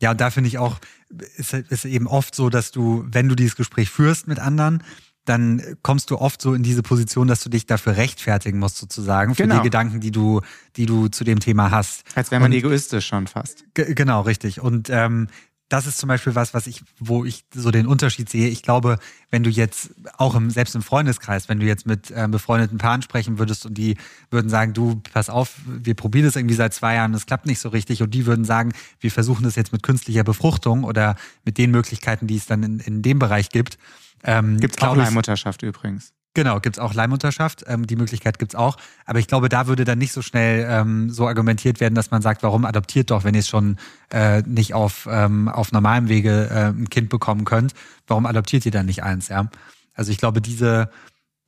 [0.00, 0.78] ja da finde ich auch,
[1.36, 4.82] ist es eben oft so, dass du, wenn du dieses Gespräch führst mit anderen,
[5.28, 9.34] dann kommst du oft so in diese Position, dass du dich dafür rechtfertigen musst, sozusagen,
[9.34, 9.56] für genau.
[9.56, 10.40] die Gedanken, die du,
[10.76, 12.04] die du zu dem Thema hast.
[12.14, 13.64] Als wäre man und, egoistisch schon fast.
[13.74, 14.60] Genau, richtig.
[14.60, 15.28] Und ähm,
[15.68, 18.48] das ist zum Beispiel was, was ich, wo ich so den Unterschied sehe.
[18.48, 18.98] Ich glaube,
[19.30, 23.02] wenn du jetzt auch im, selbst im Freundeskreis, wenn du jetzt mit äh, befreundeten Paaren
[23.02, 23.96] sprechen würdest und die
[24.30, 27.60] würden sagen, du, pass auf, wir probieren das irgendwie seit zwei Jahren, es klappt nicht
[27.60, 31.58] so richtig und die würden sagen, wir versuchen das jetzt mit künstlicher Befruchtung oder mit
[31.58, 33.78] den Möglichkeiten, die es dann in, in dem Bereich gibt.
[34.24, 36.12] Ähm, gibt es auch Leihmutterschaft übrigens.
[36.38, 37.64] Genau, gibt's auch Leihmutterschaft.
[37.66, 38.76] Ähm, die Möglichkeit gibt's auch.
[39.06, 42.22] Aber ich glaube, da würde dann nicht so schnell ähm, so argumentiert werden, dass man
[42.22, 43.76] sagt, warum adoptiert doch, wenn ihr es schon
[44.10, 47.74] äh, nicht auf, ähm, auf normalem Wege äh, ein Kind bekommen könnt.
[48.06, 49.26] Warum adoptiert ihr dann nicht eins?
[49.26, 49.50] Ja.
[49.94, 50.90] Also ich glaube, diese,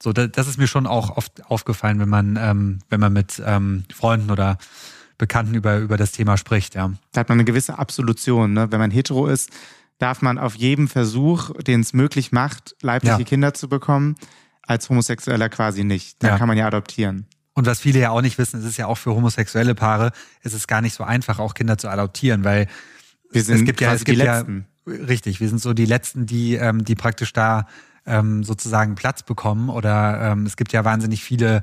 [0.02, 3.84] so, das ist mir schon auch oft aufgefallen, wenn man, ähm, wenn man mit ähm,
[3.94, 4.58] Freunden oder
[5.18, 6.90] Bekannten über, über das Thema spricht, ja.
[7.12, 8.72] Da hat man eine gewisse Absolution, ne?
[8.72, 9.50] Wenn man hetero ist,
[9.98, 13.24] darf man auf jedem Versuch, den es möglich macht, leibliche ja.
[13.24, 14.16] Kinder zu bekommen,
[14.66, 16.22] als Homosexueller quasi nicht.
[16.22, 16.38] Dann ja.
[16.38, 17.26] kann man ja adoptieren.
[17.54, 20.54] Und was viele ja auch nicht wissen, es ist ja auch für homosexuelle Paare, ist
[20.54, 22.68] es gar nicht so einfach, auch Kinder zu adoptieren, weil
[23.30, 24.66] wir sind es gibt ja, es gibt die Letzten.
[24.86, 27.66] Ja, richtig, wir sind so die Letzten, die, ähm, die praktisch da
[28.06, 29.68] ähm, sozusagen Platz bekommen.
[29.68, 31.62] Oder ähm, es gibt ja wahnsinnig viele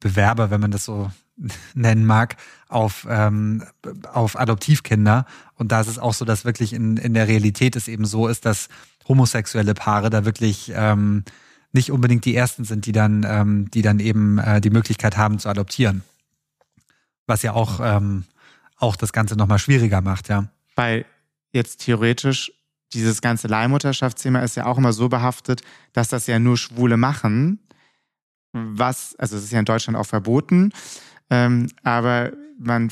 [0.00, 1.10] Bewerber, wenn man das so
[1.74, 2.36] nennen mag,
[2.68, 3.64] auf, ähm,
[4.12, 5.26] auf Adoptivkinder.
[5.54, 8.28] Und da ist es auch so, dass wirklich in, in der Realität es eben so
[8.28, 8.68] ist, dass
[9.06, 11.24] homosexuelle Paare da wirklich ähm,
[11.72, 15.38] nicht unbedingt die ersten sind, die dann, ähm, die dann eben äh, die Möglichkeit haben
[15.38, 16.02] zu adoptieren.
[17.26, 18.24] Was ja auch, ähm,
[18.76, 20.48] auch das Ganze nochmal schwieriger macht, ja.
[20.76, 21.04] Weil
[21.52, 22.52] jetzt theoretisch
[22.94, 27.58] dieses ganze Leihmutterschaftsthema ist ja auch immer so behaftet, dass das ja nur Schwule machen.
[28.52, 30.72] Was, also es ist ja in Deutschland auch verboten,
[31.28, 32.90] ähm, aber man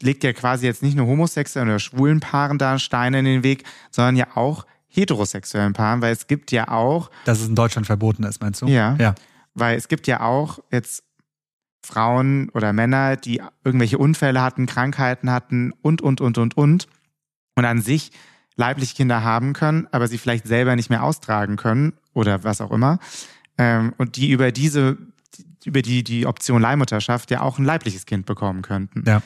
[0.00, 3.64] legt ja quasi jetzt nicht nur homosexuellen oder schwulen Paaren da Steine in den Weg,
[3.90, 7.10] sondern ja auch heterosexuellen Paaren, weil es gibt ja auch.
[7.24, 8.66] Dass es in Deutschland verboten ist, meinst du?
[8.66, 8.96] Ja.
[8.98, 9.14] ja.
[9.54, 11.04] Weil es gibt ja auch jetzt
[11.84, 16.86] Frauen oder Männer, die irgendwelche Unfälle hatten, Krankheiten hatten und, und, und, und, und.
[17.54, 18.12] Und an sich
[18.56, 22.72] leibliche Kinder haben können, aber sie vielleicht selber nicht mehr austragen können oder was auch
[22.72, 22.98] immer.
[23.56, 24.98] Ähm, und die über diese,
[25.64, 29.04] über die, die Option Leihmutterschaft ja auch ein leibliches Kind bekommen könnten.
[29.06, 29.22] Ja.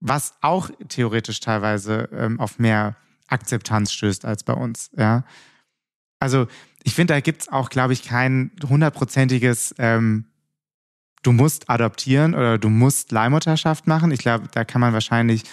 [0.00, 2.96] Was auch theoretisch teilweise ähm, auf mehr
[3.28, 4.90] Akzeptanz stößt als bei uns.
[4.96, 5.24] Ja.
[6.20, 6.48] Also
[6.82, 10.24] ich finde, da gibt es auch, glaube ich, kein hundertprozentiges, ähm,
[11.22, 14.10] du musst adoptieren oder du musst Leihmutterschaft machen.
[14.10, 15.44] Ich glaube, da kann man wahrscheinlich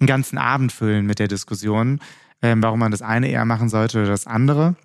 [0.00, 2.00] einen ganzen Abend füllen mit der Diskussion,
[2.42, 4.76] ähm, warum man das eine eher machen sollte oder das andere.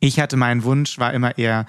[0.00, 1.66] Ich hatte meinen Wunsch, war immer eher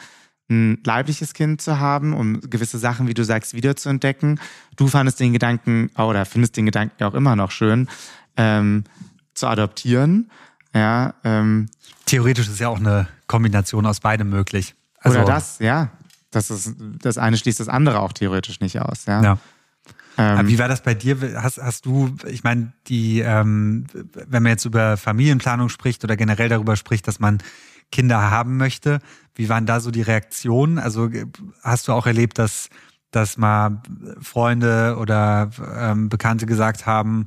[0.50, 4.40] ein leibliches Kind zu haben, um gewisse Sachen, wie du sagst, wiederzuentdecken.
[4.76, 7.88] Du fandest den Gedanken, oder findest den Gedanken auch immer noch schön,
[8.36, 8.84] ähm,
[9.40, 10.30] zu adoptieren.
[10.74, 11.70] Ja, ähm,
[12.06, 14.76] Theoretisch ist ja auch eine Kombination aus beidem möglich.
[15.00, 15.90] Also, oder das, ja.
[16.32, 19.06] Das, ist, das eine schließt das andere auch theoretisch nicht aus.
[19.06, 19.24] Ja.
[19.24, 19.38] ja.
[20.18, 21.42] Ähm, wie war das bei dir?
[21.42, 26.50] Hast, hast du, ich meine, die, ähm, wenn man jetzt über Familienplanung spricht oder generell
[26.50, 27.40] darüber spricht, dass man
[27.92, 29.00] Kinder haben möchte,
[29.36, 30.78] wie waren da so die Reaktionen?
[30.78, 31.10] Also
[31.64, 32.70] hast du auch erlebt, dass,
[33.12, 33.82] dass mal
[34.22, 37.26] Freunde oder ähm, Bekannte gesagt haben,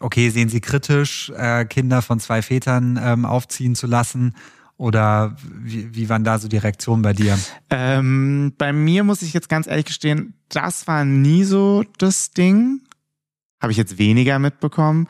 [0.00, 4.34] okay, sehen Sie kritisch, äh, Kinder von zwei Vätern ähm, aufziehen zu lassen?
[4.76, 7.38] Oder wie, wie waren da so die Reaktionen bei dir?
[7.68, 12.80] Ähm, bei mir muss ich jetzt ganz ehrlich gestehen, das war nie so das Ding.
[13.60, 15.06] Habe ich jetzt weniger mitbekommen.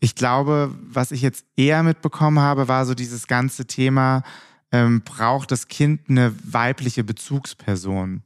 [0.00, 4.24] Ich glaube, was ich jetzt eher mitbekommen habe, war so dieses ganze Thema,
[4.72, 8.24] ähm, braucht das Kind eine weibliche Bezugsperson?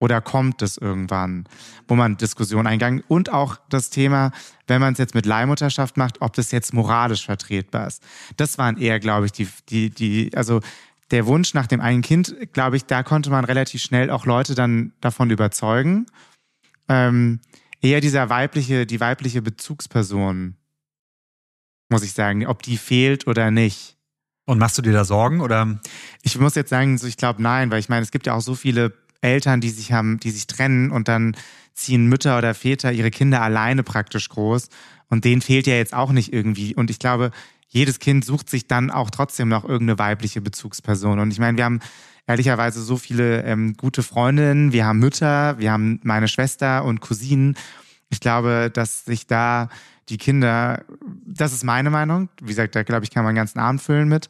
[0.00, 1.44] Oder kommt es irgendwann,
[1.86, 3.04] wo man Diskussion eingang?
[3.06, 4.32] Und auch das Thema,
[4.66, 8.02] wenn man es jetzt mit Leihmutterschaft macht, ob das jetzt moralisch vertretbar ist.
[8.38, 10.60] Das waren eher, glaube ich, die, die, die, also
[11.10, 14.54] der Wunsch nach dem einen Kind, glaube ich, da konnte man relativ schnell auch Leute
[14.54, 16.06] dann davon überzeugen.
[16.88, 17.40] Ähm,
[17.82, 20.54] eher dieser weibliche, die weibliche Bezugsperson,
[21.90, 23.98] muss ich sagen, ob die fehlt oder nicht.
[24.46, 25.78] Und machst du dir da Sorgen oder?
[26.22, 28.40] Ich muss jetzt sagen, so ich glaube nein, weil ich meine, es gibt ja auch
[28.40, 31.36] so viele Eltern, die sich haben, die sich trennen und dann
[31.74, 34.68] ziehen Mütter oder Väter ihre Kinder alleine praktisch groß.
[35.08, 36.74] Und denen fehlt ja jetzt auch nicht irgendwie.
[36.74, 37.30] Und ich glaube,
[37.68, 41.18] jedes Kind sucht sich dann auch trotzdem noch irgendeine weibliche Bezugsperson.
[41.18, 41.80] Und ich meine, wir haben
[42.26, 47.56] ehrlicherweise so viele ähm, gute Freundinnen, wir haben Mütter, wir haben meine Schwester und Cousinen.
[48.08, 49.68] Ich glaube, dass sich da
[50.08, 50.84] die Kinder,
[51.24, 54.08] das ist meine Meinung, wie gesagt, da glaube ich, kann man den ganzen Abend füllen
[54.08, 54.28] mit.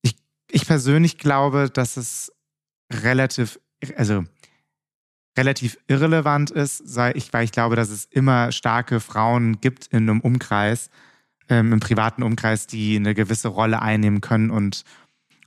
[0.00, 0.16] Ich,
[0.50, 2.32] ich persönlich glaube, dass es
[2.90, 3.58] relativ
[3.96, 4.24] also
[5.36, 10.08] relativ irrelevant ist, weil ich, weil ich glaube, dass es immer starke Frauen gibt in
[10.08, 10.90] einem Umkreis,
[11.48, 14.84] ähm, im privaten Umkreis, die eine gewisse Rolle einnehmen können und,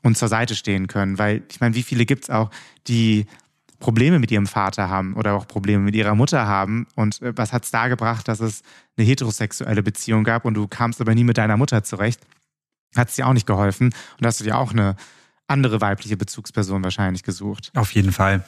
[0.02, 1.18] und zur Seite stehen können.
[1.18, 2.50] Weil ich meine, wie viele gibt es auch,
[2.88, 3.28] die
[3.80, 6.88] Probleme mit ihrem Vater haben oder auch Probleme mit ihrer Mutter haben.
[6.96, 8.64] Und äh, was hat es da gebracht, dass es
[8.98, 12.22] eine heterosexuelle Beziehung gab und du kamst aber nie mit deiner Mutter zurecht?
[12.96, 13.94] Hat es dir auch nicht geholfen.
[14.18, 14.96] Und hast du dir auch eine
[15.48, 17.72] andere weibliche Bezugsperson wahrscheinlich gesucht.
[17.76, 18.46] Auf jeden Fall.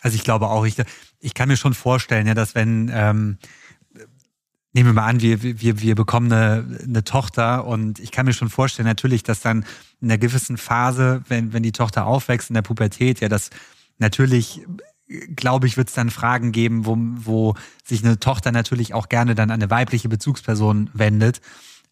[0.00, 0.76] Also ich glaube auch, ich,
[1.20, 3.38] ich kann mir schon vorstellen, ja, dass wenn, ähm,
[4.72, 8.32] nehmen wir mal an, wir, wir, wir bekommen eine, eine Tochter und ich kann mir
[8.32, 9.64] schon vorstellen, natürlich, dass dann
[10.00, 13.50] in einer gewissen Phase, wenn, wenn die Tochter aufwächst in der Pubertät, ja, dass
[13.98, 14.62] natürlich
[15.34, 19.34] glaube ich, wird es dann Fragen geben, wo, wo sich eine Tochter natürlich auch gerne
[19.34, 21.40] dann an eine weibliche Bezugsperson wendet.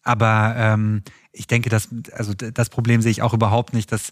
[0.03, 4.11] Aber ähm, ich denke, dass, also das Problem sehe ich auch überhaupt nicht, dass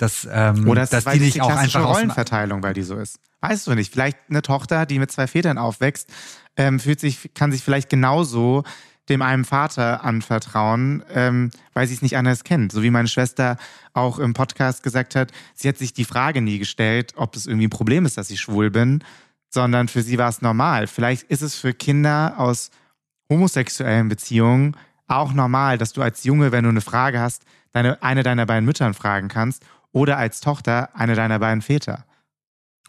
[0.00, 3.18] dass, ähm, Oder dass die nicht auch einfach Rollenverteilung, weil die so ist.
[3.40, 3.92] Weißt du nicht.
[3.92, 6.10] Vielleicht eine Tochter, die mit zwei Vätern aufwächst,
[6.56, 8.64] ähm, fühlt sich, kann sich vielleicht genauso
[9.10, 12.72] dem einen Vater anvertrauen, ähm, weil sie es nicht anders kennt.
[12.72, 13.58] So wie meine Schwester
[13.92, 17.66] auch im Podcast gesagt hat, sie hat sich die Frage nie gestellt, ob es irgendwie
[17.66, 19.04] ein Problem ist, dass ich schwul bin,
[19.50, 20.86] sondern für sie war es normal.
[20.86, 22.70] Vielleicht ist es für Kinder aus
[23.30, 24.76] homosexuellen Beziehungen
[25.08, 28.64] auch normal, dass du als Junge, wenn du eine Frage hast, deine, eine deiner beiden
[28.64, 32.04] Müttern fragen kannst oder als Tochter eine deiner beiden Väter.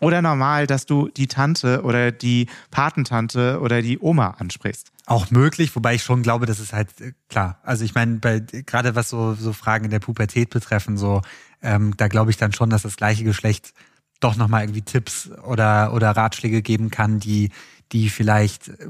[0.01, 4.91] Oder normal, dass du die Tante oder die Patentante oder die Oma ansprichst.
[5.05, 7.59] Auch möglich, wobei ich schon glaube, das ist halt äh, klar.
[7.61, 11.21] Also ich meine, gerade was so, so Fragen in der Pubertät betreffen, so
[11.61, 13.73] ähm, da glaube ich dann schon, dass das gleiche Geschlecht
[14.19, 17.51] doch nochmal irgendwie Tipps oder, oder Ratschläge geben kann, die,
[17.91, 18.87] die vielleicht äh,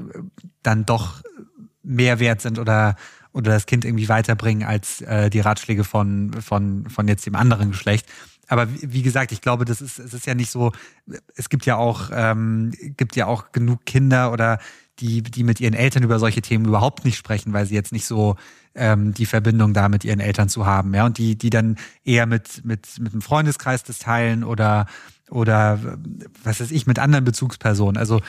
[0.62, 1.22] dann doch
[1.82, 2.96] mehr wert sind oder
[3.32, 7.70] oder das Kind irgendwie weiterbringen als äh, die Ratschläge von, von, von jetzt dem anderen
[7.70, 8.06] Geschlecht.
[8.48, 10.72] Aber wie, wie gesagt, ich glaube, das ist, es ist ja nicht so,
[11.36, 14.58] es gibt ja auch, ähm, gibt ja auch genug Kinder oder
[14.98, 18.06] die, die mit ihren Eltern über solche Themen überhaupt nicht sprechen, weil sie jetzt nicht
[18.06, 18.36] so
[18.74, 22.26] ähm, die Verbindung da mit ihren Eltern zu haben, ja, und die, die dann eher
[22.26, 24.86] mit, mit, mit einem Freundeskreis das teilen oder,
[25.30, 25.98] oder
[26.44, 27.96] was weiß ich, mit anderen Bezugspersonen.
[27.96, 28.20] Also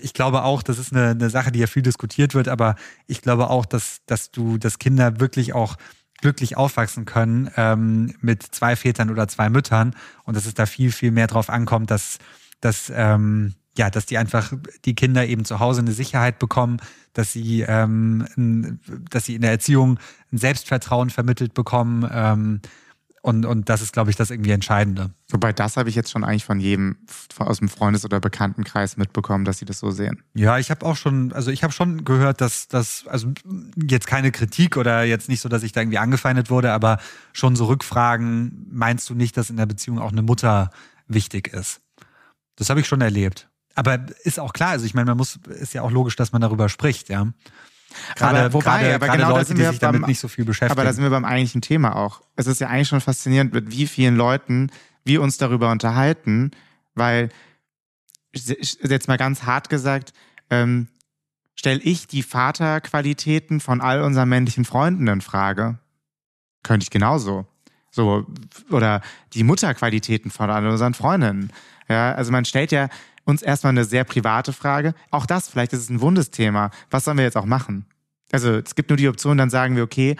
[0.00, 3.22] ich glaube auch, das ist eine, eine Sache, die ja viel diskutiert wird, aber ich
[3.22, 5.76] glaube auch, dass, dass du, dass Kinder wirklich auch
[6.20, 10.92] glücklich aufwachsen können ähm, mit zwei Vätern oder zwei Müttern und dass es da viel,
[10.92, 12.18] viel mehr drauf ankommt, dass,
[12.60, 14.52] dass, ähm, ja, dass die einfach
[14.84, 16.78] die Kinder eben zu Hause eine Sicherheit bekommen,
[17.12, 19.98] dass sie, ähm, dass sie in der Erziehung
[20.32, 22.60] ein Selbstvertrauen vermittelt bekommen, ähm,
[23.26, 25.10] und, und das ist, glaube ich, das irgendwie Entscheidende.
[25.30, 26.98] Wobei das habe ich jetzt schon eigentlich von jedem
[27.40, 30.22] aus dem Freundes- oder Bekanntenkreis mitbekommen, dass sie das so sehen.
[30.34, 33.32] Ja, ich habe auch schon, also ich habe schon gehört, dass das, also
[33.88, 37.00] jetzt keine Kritik oder jetzt nicht so, dass ich da irgendwie angefeindet wurde, aber
[37.32, 40.70] schon so Rückfragen, meinst du nicht, dass in der Beziehung auch eine Mutter
[41.08, 41.80] wichtig ist?
[42.54, 43.48] Das habe ich schon erlebt.
[43.74, 46.42] Aber ist auch klar, also ich meine, man muss, ist ja auch logisch, dass man
[46.42, 47.26] darüber spricht, ja.
[48.14, 50.44] Gerade, aber wobei, gerade, aber gerade genau Leute, die sich damit beim, nicht so viel
[50.44, 50.78] beschäftigen.
[50.78, 52.22] Aber da sind wir beim eigentlichen Thema auch.
[52.36, 54.70] Es ist ja eigentlich schon faszinierend, mit wie vielen Leuten
[55.04, 56.50] wir uns darüber unterhalten,
[56.94, 57.28] weil,
[58.32, 60.12] jetzt mal ganz hart gesagt,
[60.50, 60.88] ähm,
[61.54, 65.78] stelle ich die Vaterqualitäten von all unseren männlichen Freunden in Frage.
[66.62, 67.46] Könnte ich genauso.
[67.90, 68.26] So,
[68.70, 69.00] oder
[69.32, 71.50] die Mutterqualitäten von all unseren Freundinnen.
[71.88, 72.88] Ja, also man stellt ja
[73.26, 74.94] uns erstmal eine sehr private Frage.
[75.10, 76.70] Auch das, vielleicht ist es ein Wundesthema.
[76.90, 77.84] Was sollen wir jetzt auch machen?
[78.32, 80.16] Also es gibt nur die Option, dann sagen wir, okay,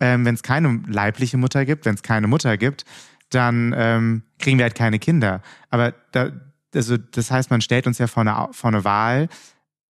[0.00, 2.84] ähm, wenn es keine leibliche Mutter gibt, wenn es keine Mutter gibt,
[3.30, 5.42] dann ähm, kriegen wir halt keine Kinder.
[5.70, 6.30] Aber da,
[6.74, 9.28] also das heißt, man stellt uns ja vor eine, vor eine Wahl,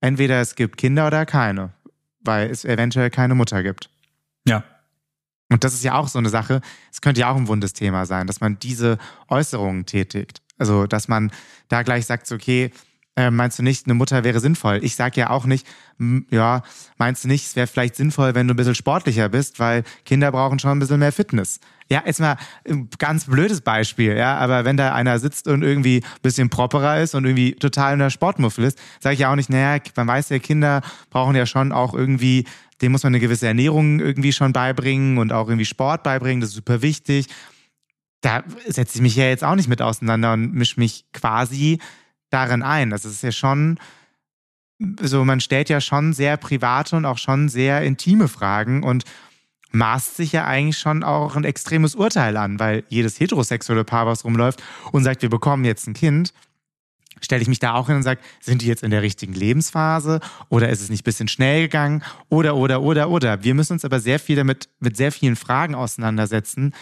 [0.00, 1.72] entweder es gibt Kinder oder keine,
[2.20, 3.90] weil es eventuell keine Mutter gibt.
[4.46, 4.64] Ja.
[5.50, 8.06] Und das ist ja auch so eine Sache, es könnte ja auch ein wundes Thema
[8.06, 8.98] sein, dass man diese
[9.28, 10.43] Äußerungen tätigt.
[10.58, 11.32] Also, dass man
[11.68, 12.70] da gleich sagt, okay,
[13.16, 14.80] äh, meinst du nicht, eine Mutter wäre sinnvoll?
[14.82, 15.66] Ich sage ja auch nicht,
[16.30, 16.62] ja,
[16.98, 20.32] meinst du nicht, es wäre vielleicht sinnvoll, wenn du ein bisschen sportlicher bist, weil Kinder
[20.32, 21.60] brauchen schon ein bisschen mehr Fitness.
[21.90, 22.36] Ja, jetzt mal
[22.68, 27.00] ein ganz blödes Beispiel, ja, aber wenn da einer sitzt und irgendwie ein bisschen properer
[27.00, 30.08] ist und irgendwie total in der Sportmuffel ist, sage ich ja auch nicht, naja, man
[30.08, 32.46] weiß ja, Kinder brauchen ja schon auch irgendwie,
[32.82, 36.50] dem muss man eine gewisse Ernährung irgendwie schon beibringen und auch irgendwie Sport beibringen, das
[36.50, 37.28] ist super wichtig.
[38.24, 41.78] Da setze ich mich ja jetzt auch nicht mit auseinander und mische mich quasi
[42.30, 42.88] darin ein.
[42.88, 43.78] Das ist ja schon,
[44.98, 49.04] so man stellt ja schon sehr private und auch schon sehr intime Fragen und
[49.72, 54.24] maßt sich ja eigentlich schon auch ein extremes Urteil an, weil jedes heterosexuelle Paar, was
[54.24, 56.32] rumläuft und sagt, wir bekommen jetzt ein Kind,
[57.20, 60.20] stelle ich mich da auch hin und sage, sind die jetzt in der richtigen Lebensphase
[60.48, 63.44] oder ist es nicht ein bisschen schnell gegangen oder, oder, oder, oder.
[63.44, 66.72] Wir müssen uns aber sehr viel damit, mit sehr vielen Fragen auseinandersetzen,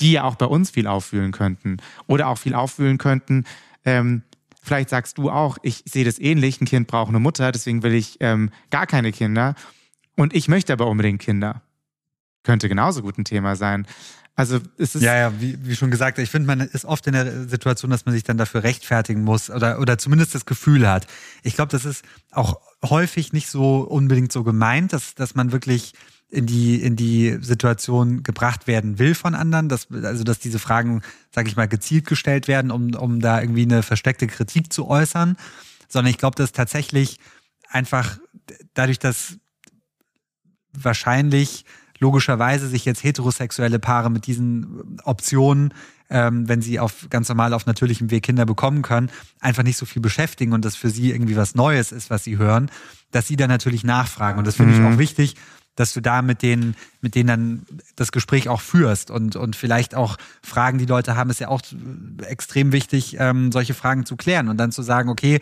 [0.00, 3.44] die ja auch bei uns viel auffühlen könnten oder auch viel auffühlen könnten,
[3.84, 4.22] ähm,
[4.64, 7.92] Vielleicht sagst du auch, ich sehe das ähnlich, ein Kind braucht eine Mutter, deswegen will
[7.92, 9.56] ich ähm, gar keine Kinder.
[10.16, 11.60] Und ich möchte aber unbedingt Kinder.
[12.44, 13.86] Könnte genauso gut ein Thema sein.
[14.34, 15.02] Also es ist.
[15.02, 18.06] Ja, ja, wie, wie schon gesagt, ich finde, man ist oft in der Situation, dass
[18.06, 21.06] man sich dann dafür rechtfertigen muss oder, oder zumindest das Gefühl hat.
[21.42, 25.92] Ich glaube, das ist auch häufig nicht so unbedingt so gemeint, dass, dass man wirklich
[26.34, 31.02] in die, in die Situation gebracht werden will von anderen, dass, also dass diese Fragen,
[31.30, 35.36] sage ich mal, gezielt gestellt werden, um, um da irgendwie eine versteckte Kritik zu äußern,
[35.88, 37.20] sondern ich glaube, dass tatsächlich
[37.68, 38.18] einfach
[38.74, 39.38] dadurch, dass
[40.72, 41.64] wahrscheinlich
[42.00, 45.72] logischerweise sich jetzt heterosexuelle Paare mit diesen Optionen,
[46.10, 49.86] ähm, wenn sie auf ganz normal auf natürlichem Weg Kinder bekommen können, einfach nicht so
[49.86, 52.70] viel beschäftigen und das für sie irgendwie was Neues ist, was sie hören,
[53.12, 54.38] dass sie dann natürlich nachfragen.
[54.38, 54.86] Und das finde mhm.
[54.86, 55.36] ich auch wichtig,
[55.76, 59.94] dass du da mit denen, mit denen dann das Gespräch auch führst und, und vielleicht
[59.94, 61.62] auch Fragen, die Leute haben, ist ja auch
[62.26, 65.40] extrem wichtig, ähm, solche Fragen zu klären und dann zu sagen, okay,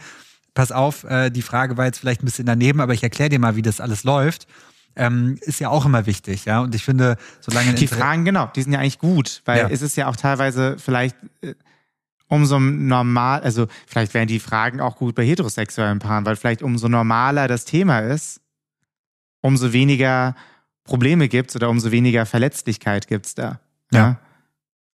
[0.55, 3.39] pass auf, äh, die Frage war jetzt vielleicht ein bisschen daneben, aber ich erkläre dir
[3.39, 4.47] mal, wie das alles läuft.
[4.95, 6.61] Ähm, ist ja auch immer wichtig, ja.
[6.61, 9.69] Und ich finde, solange die Fragen genau, die sind ja eigentlich gut, weil ja.
[9.71, 11.55] es ist ja auch teilweise vielleicht äh,
[12.29, 16.89] umso normal, also vielleicht wären die Fragen auch gut bei heterosexuellen Paaren, weil vielleicht umso
[16.89, 18.42] normaler das Thema ist,
[19.43, 20.35] umso weniger
[20.85, 23.61] Probleme gibt es oder umso weniger Verletzlichkeit gibt es da.
[23.93, 23.99] Ja?
[23.99, 24.21] ja.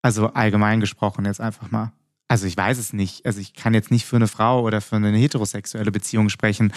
[0.01, 1.91] Also allgemein gesprochen jetzt einfach mal.
[2.27, 3.25] Also ich weiß es nicht.
[3.25, 6.73] Also ich kann jetzt nicht für eine Frau oder für eine heterosexuelle Beziehung sprechen.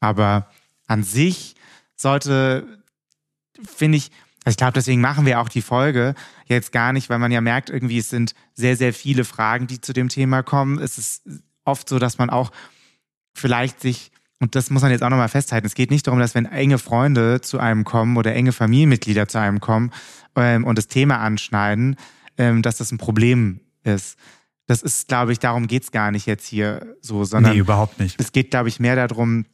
[0.00, 0.48] Aber
[0.86, 1.54] an sich
[1.96, 2.82] sollte,
[3.64, 4.10] finde ich,
[4.44, 6.14] also ich glaube, deswegen machen wir auch die Folge
[6.46, 9.80] jetzt gar nicht, weil man ja merkt, irgendwie es sind sehr, sehr viele Fragen, die
[9.80, 10.78] zu dem Thema kommen.
[10.78, 11.22] Es ist
[11.64, 12.50] oft so, dass man auch
[13.32, 14.10] vielleicht sich
[14.44, 15.66] und das muss man jetzt auch nochmal festhalten.
[15.66, 19.38] Es geht nicht darum, dass wenn enge Freunde zu einem kommen oder enge Familienmitglieder zu
[19.40, 19.90] einem kommen
[20.36, 21.96] ähm, und das Thema anschneiden,
[22.36, 24.18] ähm, dass das ein Problem ist.
[24.66, 27.54] Das ist, glaube ich, darum geht's gar nicht jetzt hier so, sondern.
[27.54, 28.20] Nee, überhaupt nicht.
[28.20, 29.46] Es geht, glaube ich, mehr darum,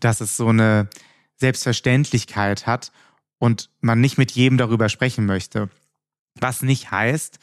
[0.00, 0.88] dass es so eine
[1.36, 2.92] Selbstverständlichkeit hat
[3.36, 5.68] und man nicht mit jedem darüber sprechen möchte.
[6.40, 7.38] Was nicht heißt,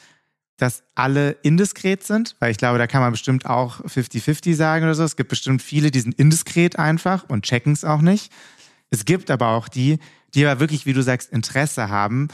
[0.61, 4.93] dass alle indiskret sind, weil ich glaube, da kann man bestimmt auch 50-50 sagen oder
[4.93, 5.03] so.
[5.03, 8.31] Es gibt bestimmt viele, die sind indiskret einfach und checken es auch nicht.
[8.91, 9.97] Es gibt aber auch die,
[10.35, 12.27] die aber wirklich, wie du sagst, Interesse haben,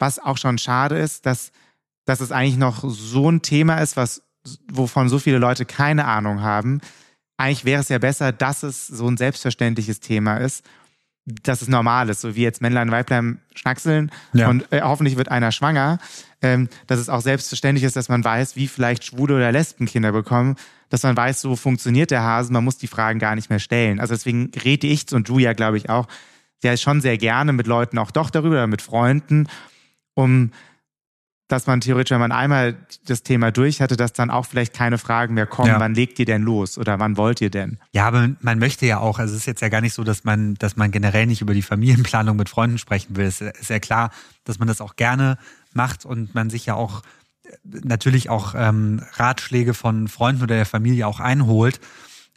[0.00, 1.52] was auch schon schade ist, dass,
[2.04, 4.22] dass es eigentlich noch so ein Thema ist, was,
[4.72, 6.80] wovon so viele Leute keine Ahnung haben.
[7.36, 10.64] Eigentlich wäre es ja besser, dass es so ein selbstverständliches Thema ist
[11.42, 14.48] dass es normal ist, so wie jetzt Männlein, Weiblein schnackseln ja.
[14.48, 15.98] und äh, hoffentlich wird einer schwanger,
[16.42, 20.12] ähm, dass es auch selbstverständlich ist, dass man weiß, wie vielleicht Schwule oder Lesben Kinder
[20.12, 20.56] bekommen,
[20.88, 24.00] dass man weiß, so funktioniert der Hase, man muss die Fragen gar nicht mehr stellen.
[24.00, 26.06] Also deswegen rede ich und du ja, glaube ich, auch,
[26.62, 29.48] ja schon sehr gerne mit Leuten auch doch darüber, mit Freunden,
[30.14, 30.52] um
[31.48, 34.98] dass man theoretisch, wenn man einmal das Thema durch hatte, dass dann auch vielleicht keine
[34.98, 35.80] Fragen mehr kommen, ja.
[35.80, 37.78] wann legt ihr denn los oder wann wollt ihr denn?
[37.92, 40.24] Ja, aber man möchte ja auch, also es ist jetzt ja gar nicht so, dass
[40.24, 43.24] man, dass man generell nicht über die Familienplanung mit Freunden sprechen will.
[43.24, 44.10] Es ist ja klar,
[44.44, 45.38] dass man das auch gerne
[45.72, 47.02] macht und man sich ja auch
[47.64, 51.80] natürlich auch ähm, Ratschläge von Freunden oder der Familie auch einholt.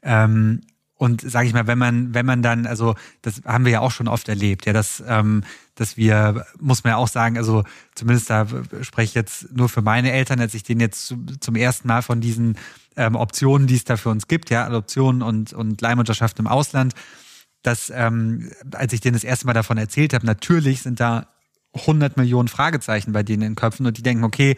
[0.04, 0.62] Ähm,
[1.02, 3.90] und sage ich mal, wenn man, wenn man dann, also das haben wir ja auch
[3.90, 7.64] schon oft erlebt, ja, dass, ähm, dass wir, muss man ja auch sagen, also
[7.96, 8.46] zumindest da
[8.84, 12.22] spreche ich jetzt nur für meine Eltern, als ich denen jetzt zum ersten Mal von
[12.22, 12.56] diesen
[12.98, 16.94] ähm, Optionen, die es da für uns gibt, ja, Adoption und, und Leihmutterschaft im Ausland,
[17.64, 21.30] dass, ähm, als ich denen das erste Mal davon erzählt habe, natürlich sind da
[21.74, 24.56] 100 Millionen Fragezeichen bei denen in den Köpfen und die denken, okay,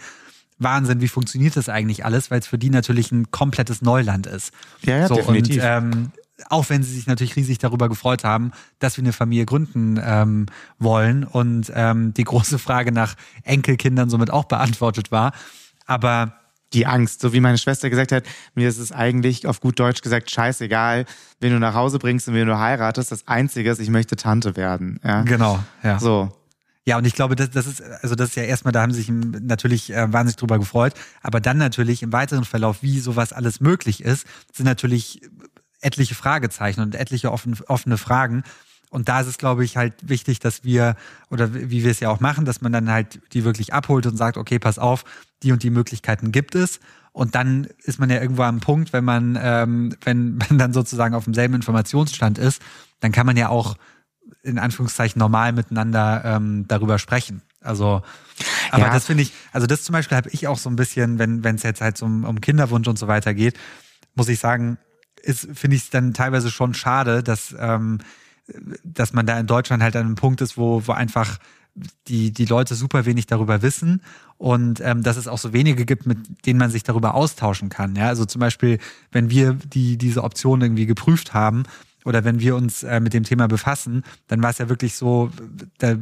[0.58, 4.52] Wahnsinn, wie funktioniert das eigentlich alles, weil es für die natürlich ein komplettes Neuland ist.
[4.82, 5.64] Ja, ja so, definitiv.
[5.64, 6.12] Und, ähm,
[6.50, 10.48] auch wenn sie sich natürlich riesig darüber gefreut haben, dass wir eine Familie gründen ähm,
[10.80, 15.34] wollen und ähm, die große Frage nach Enkelkindern somit auch beantwortet war.
[15.86, 16.34] Aber
[16.74, 18.24] die Angst, so wie meine Schwester gesagt hat,
[18.56, 21.06] mir ist es eigentlich auf gut Deutsch gesagt scheißegal,
[21.40, 23.12] wenn du nach Hause bringst und wenn du heiratest.
[23.12, 25.00] Das Einzige ist, ich möchte Tante werden.
[25.04, 25.22] Ja?
[25.22, 26.00] Genau, ja.
[26.00, 26.32] So.
[26.86, 29.04] Ja, und ich glaube, das, das ist, also das ist ja erstmal, da haben sie
[29.04, 30.94] sich natürlich äh, wahnsinnig drüber gefreut.
[31.22, 35.22] Aber dann natürlich im weiteren Verlauf, wie sowas alles möglich ist, sind natürlich
[35.84, 38.44] etliche Fragezeichen und etliche offen, offene Fragen.
[38.90, 40.96] Und da ist es, glaube ich, halt wichtig, dass wir,
[41.32, 44.18] oder wie wir es ja auch machen, dass man dann halt die wirklich abholt und
[44.18, 45.04] sagt, okay, pass auf,
[45.42, 46.80] die und die Möglichkeiten gibt es.
[47.12, 51.16] Und dann ist man ja irgendwo am Punkt, wenn man, ähm, wenn man dann sozusagen
[51.16, 52.62] auf demselben Informationsstand ist,
[53.00, 53.78] dann kann man ja auch
[54.44, 57.42] in Anführungszeichen normal miteinander ähm, darüber sprechen.
[57.62, 58.02] Also,
[58.72, 58.94] aber ja.
[58.94, 61.56] das finde ich, also das zum Beispiel habe ich auch so ein bisschen, wenn wenn
[61.56, 63.58] es jetzt halt so um, um Kinderwunsch und so weiter geht,
[64.16, 64.78] muss ich sagen,
[65.26, 68.00] finde ich es dann teilweise schon schade, dass ähm,
[68.84, 71.38] dass man da in Deutschland halt an einem Punkt ist, wo, wo einfach
[72.08, 74.02] die, die Leute super wenig darüber wissen
[74.38, 77.96] und ähm, dass es auch so wenige gibt, mit denen man sich darüber austauschen kann.
[77.96, 78.08] Ja?
[78.08, 78.80] Also zum Beispiel,
[79.12, 81.64] wenn wir die, diese Option irgendwie geprüft haben,
[82.06, 85.32] oder wenn wir uns äh, mit dem Thema befassen, dann war es ja wirklich so,
[85.78, 85.96] da,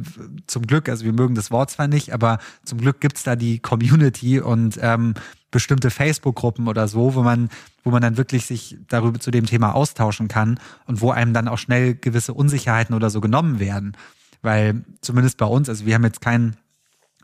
[0.48, 3.60] zum Glück, also wir mögen das Wort zwar nicht, aber zum Glück gibt's da die
[3.60, 5.14] Community und ähm,
[5.52, 7.48] bestimmte Facebook-Gruppen oder so, wo man,
[7.84, 11.46] wo man dann wirklich sich darüber zu dem Thema austauschen kann und wo einem dann
[11.46, 13.96] auch schnell gewisse Unsicherheiten oder so genommen werden.
[14.40, 16.56] Weil zumindest bei uns, also wir haben jetzt kein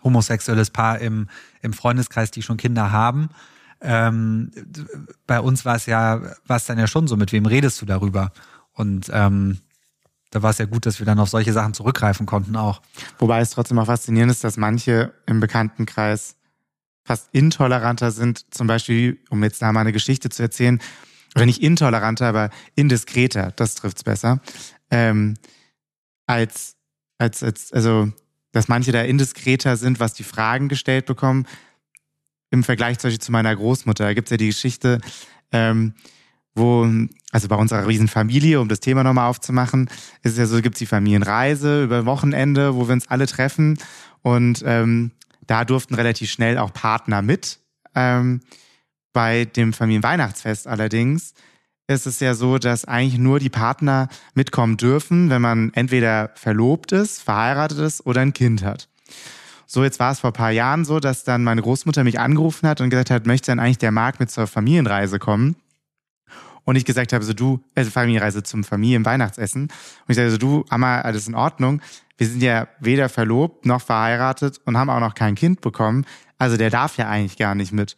[0.04, 1.28] homosexuelles Paar im,
[1.62, 3.30] im Freundeskreis, die schon Kinder haben.
[3.80, 4.50] Ähm,
[5.26, 7.86] bei uns war es ja, war es dann ja schon so, mit wem redest du
[7.86, 8.32] darüber?
[8.72, 9.58] Und ähm,
[10.30, 12.82] da war es ja gut, dass wir dann auf solche Sachen zurückgreifen konnten auch.
[13.18, 16.36] Wobei es trotzdem auch faszinierend ist, dass manche im Bekanntenkreis
[17.08, 20.78] fast intoleranter sind, zum Beispiel, um jetzt da mal eine Geschichte zu erzählen,
[21.34, 24.42] oder nicht intoleranter, aber indiskreter, das trifft's besser,
[24.90, 25.34] ähm,
[26.26, 26.76] als,
[27.16, 28.12] als, als, also,
[28.52, 31.46] dass manche da indiskreter sind, was die Fragen gestellt bekommen,
[32.50, 34.04] im Vergleich zum Beispiel zu meiner Großmutter.
[34.04, 35.00] Da gibt's ja die Geschichte,
[35.50, 35.94] ähm,
[36.54, 36.86] wo,
[37.30, 39.88] also bei unserer Riesenfamilie, um das Thema nochmal aufzumachen,
[40.22, 43.78] ist es ja so, gibt's die Familienreise über Wochenende, wo wir uns alle treffen
[44.20, 45.12] und ähm,
[45.48, 47.58] da durften relativ schnell auch Partner mit.
[47.96, 48.42] Ähm,
[49.12, 51.34] bei dem Familienweihnachtsfest allerdings
[51.88, 56.92] ist es ja so, dass eigentlich nur die Partner mitkommen dürfen, wenn man entweder verlobt
[56.92, 58.88] ist, verheiratet ist oder ein Kind hat.
[59.66, 62.68] So, jetzt war es vor ein paar Jahren so, dass dann meine Großmutter mich angerufen
[62.68, 65.56] hat und gesagt hat, möchte dann eigentlich der Marc mit zur Familienreise kommen?
[66.68, 69.62] Und ich gesagt habe, so du, also Familienreise zum Familienweihnachtsessen.
[69.62, 69.70] Und
[70.06, 71.80] ich sage so, du, Amma, alles in Ordnung
[72.18, 76.04] wir sind ja weder verlobt noch verheiratet und haben auch noch kein Kind bekommen.
[76.36, 77.96] Also der darf ja eigentlich gar nicht mit.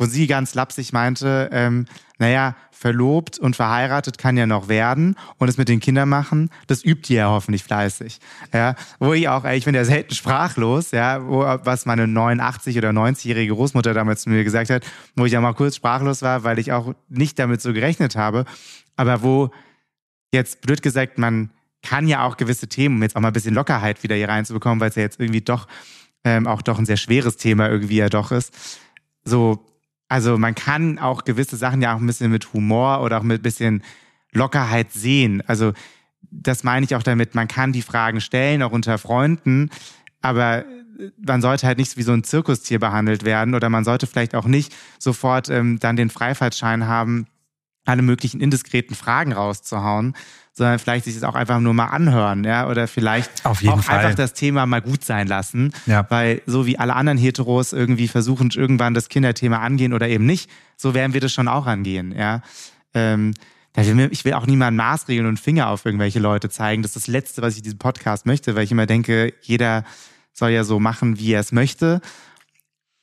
[0.00, 1.84] Und sie ganz lapsig meinte, ähm,
[2.18, 6.82] naja, verlobt und verheiratet kann ja noch werden und es mit den Kindern machen, das
[6.82, 8.18] übt ihr ja hoffentlich fleißig.
[8.54, 12.78] Ja, wo ich auch, ey, ich bin ja selten sprachlos, ja, wo, was meine 89
[12.78, 14.86] oder 90-jährige Großmutter damals zu mir gesagt hat,
[15.16, 18.46] wo ich ja mal kurz sprachlos war, weil ich auch nicht damit so gerechnet habe,
[18.96, 19.50] aber wo
[20.32, 21.50] jetzt blöd gesagt man
[21.82, 24.80] kann ja auch gewisse Themen, um jetzt auch mal ein bisschen Lockerheit wieder hier reinzubekommen,
[24.80, 25.68] weil es ja jetzt irgendwie doch
[26.24, 28.54] ähm, auch doch ein sehr schweres Thema irgendwie ja doch ist.
[29.24, 29.66] So,
[30.10, 33.40] also man kann auch gewisse Sachen ja auch ein bisschen mit Humor oder auch mit
[33.40, 33.84] ein bisschen
[34.32, 35.40] Lockerheit sehen.
[35.46, 35.72] Also
[36.32, 39.70] das meine ich auch damit, man kann die Fragen stellen, auch unter Freunden,
[40.20, 40.64] aber
[41.24, 44.46] man sollte halt nicht wie so ein Zirkustier behandelt werden oder man sollte vielleicht auch
[44.46, 47.28] nicht sofort ähm, dann den Freifahrtschein haben,
[47.84, 50.14] alle möglichen indiskreten Fragen rauszuhauen,
[50.52, 53.98] sondern vielleicht sich das auch einfach nur mal anhören, ja, oder vielleicht auch Fall.
[53.98, 56.06] einfach das Thema mal gut sein lassen, ja.
[56.10, 60.50] weil so wie alle anderen Heteros irgendwie versuchen, irgendwann das Kinderthema angehen oder eben nicht,
[60.76, 62.42] so werden wir das schon auch angehen, ja.
[62.94, 63.34] Ähm,
[63.76, 66.82] ich will auch niemanden maßregeln und Finger auf irgendwelche Leute zeigen.
[66.82, 69.84] Das ist das Letzte, was ich diesem Podcast möchte, weil ich immer denke, jeder
[70.32, 72.00] soll ja so machen, wie er es möchte.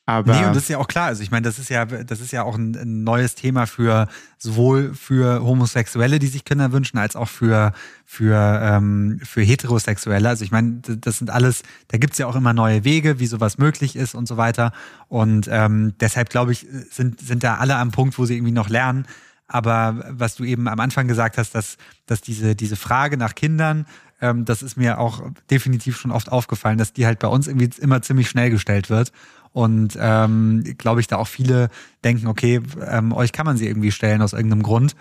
[0.09, 1.07] Aber nee, und das ist ja auch klar.
[1.07, 4.07] Also ich meine, das ist ja, das ist ja auch ein, ein, neues Thema für
[4.37, 7.73] sowohl für Homosexuelle, die sich Kinder wünschen, als auch für
[8.05, 10.29] für ähm, für Heterosexuelle.
[10.29, 13.57] Also ich meine, das sind alles, da gibt's ja auch immer neue Wege, wie sowas
[13.57, 14.71] möglich ist und so weiter.
[15.09, 18.69] Und ähm, deshalb glaube ich, sind sind da alle am Punkt, wo sie irgendwie noch
[18.69, 19.05] lernen.
[19.49, 23.85] Aber was du eben am Anfang gesagt hast, dass dass diese diese Frage nach Kindern
[24.19, 27.69] ähm, das ist mir auch definitiv schon oft aufgefallen, dass die halt bei uns irgendwie
[27.79, 29.11] immer ziemlich schnell gestellt wird.
[29.57, 31.69] Und ähm, glaube ich, da auch viele
[32.03, 34.95] denken, okay, ähm, euch kann man sie irgendwie stellen aus irgendeinem Grund.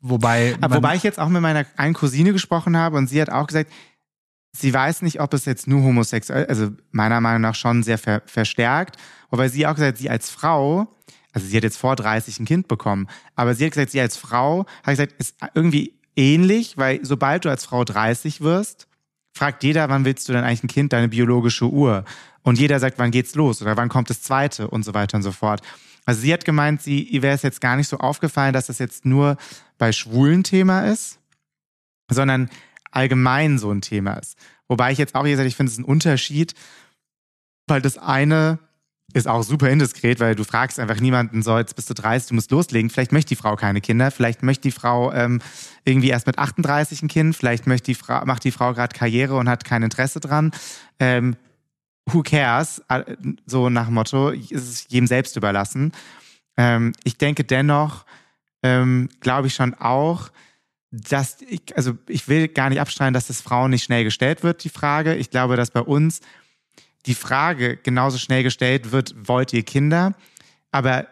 [0.00, 0.54] Wobei.
[0.60, 3.72] wobei ich jetzt auch mit meiner einen Cousine gesprochen habe und sie hat auch gesagt,
[4.52, 8.22] sie weiß nicht, ob es jetzt nur homosexuell, also meiner Meinung nach schon sehr ver
[8.26, 8.96] verstärkt,
[9.28, 10.86] wobei sie auch gesagt hat, sie als Frau,
[11.32, 14.16] also sie hat jetzt vor 30 ein Kind bekommen, aber sie hat gesagt, sie als
[14.16, 18.86] Frau hat gesagt, ist irgendwie ähnlich, weil sobald du als Frau 30 wirst,
[19.32, 22.04] fragt jeder, wann willst du denn eigentlich ein Kind, deine biologische Uhr?
[22.48, 25.22] Und jeder sagt, wann geht's los oder wann kommt das zweite und so weiter und
[25.22, 25.60] so fort.
[26.06, 28.78] Also sie hat gemeint, sie, ihr wäre es jetzt gar nicht so aufgefallen, dass das
[28.78, 29.36] jetzt nur
[29.76, 31.18] bei schwulen Thema ist,
[32.10, 32.48] sondern
[32.90, 34.38] allgemein so ein Thema ist.
[34.66, 36.54] Wobei ich jetzt auch gesagt, ich finde es ein Unterschied,
[37.66, 38.60] weil das eine
[39.12, 42.34] ist auch super indiskret, weil du fragst einfach niemanden, so, jetzt bist du 30, du
[42.34, 42.88] musst loslegen.
[42.88, 45.42] Vielleicht möchte die Frau keine Kinder, vielleicht möchte die Frau ähm,
[45.84, 49.36] irgendwie erst mit 38 ein Kind, vielleicht möchte die Frau, macht die Frau gerade Karriere
[49.36, 50.50] und hat kein Interesse dran.
[50.98, 51.36] Ähm,
[52.12, 52.82] who cares?
[53.46, 55.92] So nach dem Motto, ist es jedem selbst überlassen.
[56.56, 58.04] Ähm, ich denke dennoch,
[58.62, 60.30] ähm, glaube ich schon auch,
[60.90, 64.64] dass ich, also ich will gar nicht abstreiten, dass das Frauen nicht schnell gestellt wird,
[64.64, 65.14] die Frage.
[65.14, 66.20] Ich glaube, dass bei uns
[67.06, 70.14] die Frage genauso schnell gestellt wird, wollt ihr Kinder?
[70.70, 71.06] Aber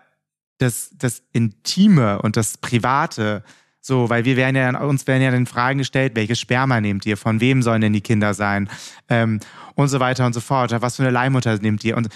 [0.58, 3.44] das, das Intime und das Private,
[3.86, 7.16] so, weil wir werden ja, uns werden ja dann Fragen gestellt, welches Sperma nehmt ihr?
[7.16, 8.68] Von wem sollen denn die Kinder sein?
[9.08, 9.38] Ähm,
[9.76, 10.74] und so weiter und so fort.
[10.80, 11.96] Was für eine Leihmutter nehmt ihr?
[11.96, 12.08] Und,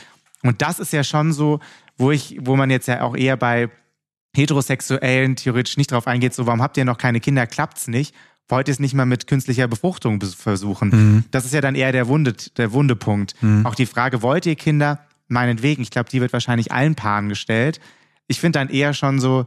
[0.43, 1.61] und das ist ja schon so,
[1.97, 3.69] wo ich, wo man jetzt ja auch eher bei
[4.35, 7.47] Heterosexuellen theoretisch nicht drauf eingeht, so, warum habt ihr noch keine Kinder?
[7.47, 8.15] Klappt's nicht?
[8.49, 10.89] wollt ihr es nicht mal mit künstlicher Befruchtung versuchen?
[10.89, 11.25] Mhm.
[11.31, 13.41] Das ist ja dann eher der, Wunde, der Wundepunkt.
[13.41, 13.65] Mhm.
[13.65, 15.07] Auch die Frage, wollt ihr Kinder?
[15.29, 17.79] Meinetwegen, ich glaube, die wird wahrscheinlich allen Paaren gestellt.
[18.27, 19.47] Ich finde dann eher schon so,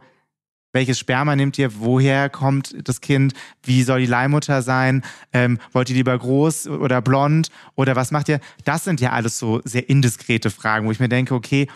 [0.73, 1.79] welches Sperma nehmt ihr?
[1.79, 3.33] Woher kommt das Kind?
[3.61, 5.03] Wie soll die Leihmutter sein?
[5.31, 7.49] Ähm, wollt ihr lieber groß oder blond?
[7.75, 8.39] Oder was macht ihr?
[8.65, 11.67] Das sind ja alles so sehr indiskrete Fragen, wo ich mir denke, okay,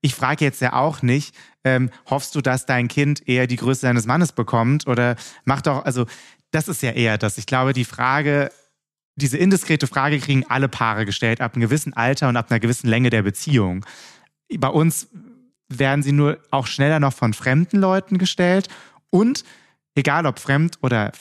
[0.00, 1.34] ich frage jetzt ja auch nicht,
[1.64, 4.86] ähm, hoffst du, dass dein Kind eher die Größe deines Mannes bekommt?
[4.86, 6.06] Oder mach doch, also
[6.50, 7.38] das ist ja eher das.
[7.38, 8.52] Ich glaube, die Frage,
[9.16, 12.88] diese indiskrete Frage kriegen alle Paare gestellt, ab einem gewissen Alter und ab einer gewissen
[12.88, 13.84] Länge der Beziehung.
[14.58, 15.08] Bei uns
[15.78, 18.68] werden sie nur auch schneller noch von fremden Leuten gestellt
[19.10, 19.44] und
[19.94, 21.12] egal ob fremd oder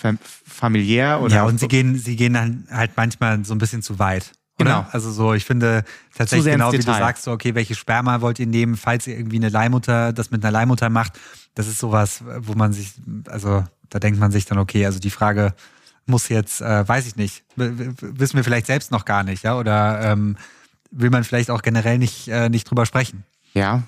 [0.45, 1.35] familiär oder.
[1.35, 4.31] Ja, und sie gehen, sie gehen dann halt manchmal so ein bisschen zu weit.
[4.59, 4.65] Oder?
[4.65, 4.87] Genau.
[4.91, 5.83] Also so, ich finde
[6.15, 9.37] tatsächlich genau wie du sagst, so, okay, welche Sperma wollt ihr nehmen, falls ihr irgendwie
[9.37, 11.19] eine Leihmutter, das mit einer Leihmutter macht,
[11.55, 12.93] das ist sowas, wo man sich,
[13.27, 15.53] also da denkt man sich dann, okay, also die Frage
[16.05, 20.01] muss jetzt, äh, weiß ich nicht, wissen wir vielleicht selbst noch gar nicht, ja, oder
[20.11, 20.37] ähm,
[20.91, 23.23] will man vielleicht auch generell nicht, äh, nicht drüber sprechen.
[23.53, 23.83] Ja,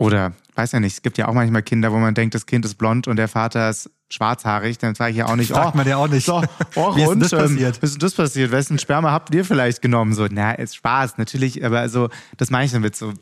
[0.00, 2.64] oder weiß ja nicht, es gibt ja auch manchmal Kinder, wo man denkt, das Kind
[2.64, 5.76] ist blond und der Vater ist schwarzhaarig, dann sage ich ja auch nicht, Sagt oh,
[5.76, 6.24] man ja auch nicht.
[6.24, 6.42] So,
[6.74, 7.76] oh, Wie ist und, das ähm, passiert?
[7.76, 8.50] Ähm, ist das passiert?
[8.50, 10.14] Wessen Sperma habt ihr vielleicht genommen?
[10.14, 13.12] So, na, ist Spaß, natürlich, aber also, das meine ich damit so.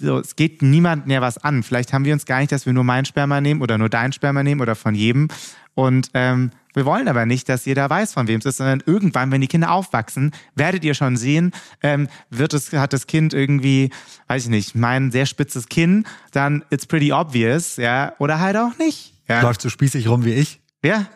[0.00, 0.18] so.
[0.18, 1.62] Es geht niemandem ja was an.
[1.62, 4.12] Vielleicht haben wir uns gar nicht, dass wir nur mein Sperma nehmen oder nur dein
[4.12, 5.28] Sperma nehmen oder von jedem.
[5.74, 9.30] Und ähm, wir wollen aber nicht, dass jeder weiß, von wem es ist, sondern irgendwann,
[9.30, 11.52] wenn die Kinder aufwachsen, werdet ihr schon sehen,
[11.82, 13.90] ähm, wird es, hat das Kind irgendwie,
[14.28, 18.76] weiß ich nicht, mein sehr spitzes Kinn, dann it's pretty obvious, ja, oder halt auch
[18.78, 19.14] nicht.
[19.28, 19.42] Ja.
[19.42, 20.60] Läuft so spießig rum wie ich.
[20.82, 21.06] Ja.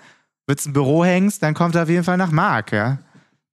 [0.46, 2.98] Wenn du ein Büro hängst, dann kommt er auf jeden Fall nach Mark, ja.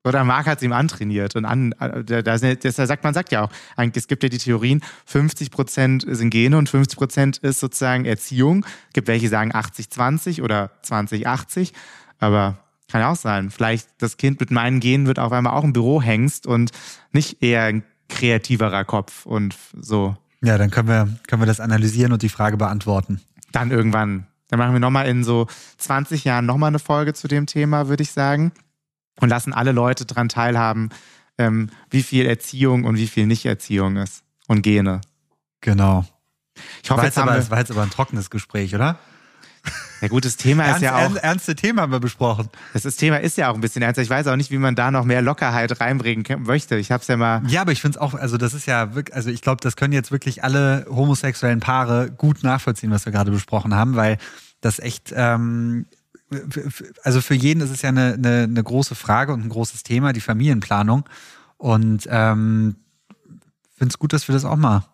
[0.04, 1.36] Oder Mark hat es ihm antrainiert.
[1.36, 3.52] Und an, da, da, sagt, man sagt ja auch,
[3.94, 8.66] es gibt ja die Theorien, 50 Prozent sind Gene und 50 Prozent ist sozusagen Erziehung.
[8.88, 11.74] Es gibt welche, die sagen 80-20 oder 20-80.
[12.20, 12.58] Aber
[12.90, 13.52] kann ja auch sein.
[13.52, 16.72] Vielleicht das Kind mit meinen Genen wird auf einmal auch im Büro hängst und
[17.12, 20.18] nicht eher ein kreativerer Kopf und so.
[20.42, 23.22] Ja, dann können wir, können wir das analysieren und die Frage beantworten.
[23.52, 24.26] Dann irgendwann.
[24.50, 25.46] Dann machen wir nochmal in so
[25.78, 28.52] 20 Jahren nochmal eine Folge zu dem Thema, würde ich sagen.
[29.20, 30.90] Und lassen alle Leute daran teilhaben,
[31.38, 34.24] ähm, wie viel Erziehung und wie viel Nicht-Erziehung ist.
[34.48, 35.02] Und Gene.
[35.62, 36.06] Genau.
[36.84, 38.98] Ich hoffe, war, jetzt aber, es war jetzt aber ein trockenes Gespräch, oder?
[40.02, 41.16] Ja gut, das Thema ist ja auch...
[41.16, 42.50] Ernste Thema haben wir besprochen.
[42.72, 44.02] Das, das Thema ist ja auch ein bisschen ernster.
[44.02, 46.78] Ich weiß auch nicht, wie man da noch mehr Lockerheit reinbringen möchte.
[46.78, 47.42] Ich hab's ja mal...
[47.48, 49.76] Ja, aber ich finde es auch, also das ist ja wirklich, also ich glaube, das
[49.76, 54.18] können jetzt wirklich alle homosexuellen Paare gut nachvollziehen, was wir gerade besprochen haben, weil
[54.62, 55.14] das echt...
[55.14, 55.86] Ähm,
[57.04, 60.14] also für jeden ist es ja eine, eine, eine große Frage und ein großes Thema,
[60.14, 61.06] die Familienplanung.
[61.58, 62.76] Und ähm,
[63.76, 64.86] finde es gut, dass wir das auch mal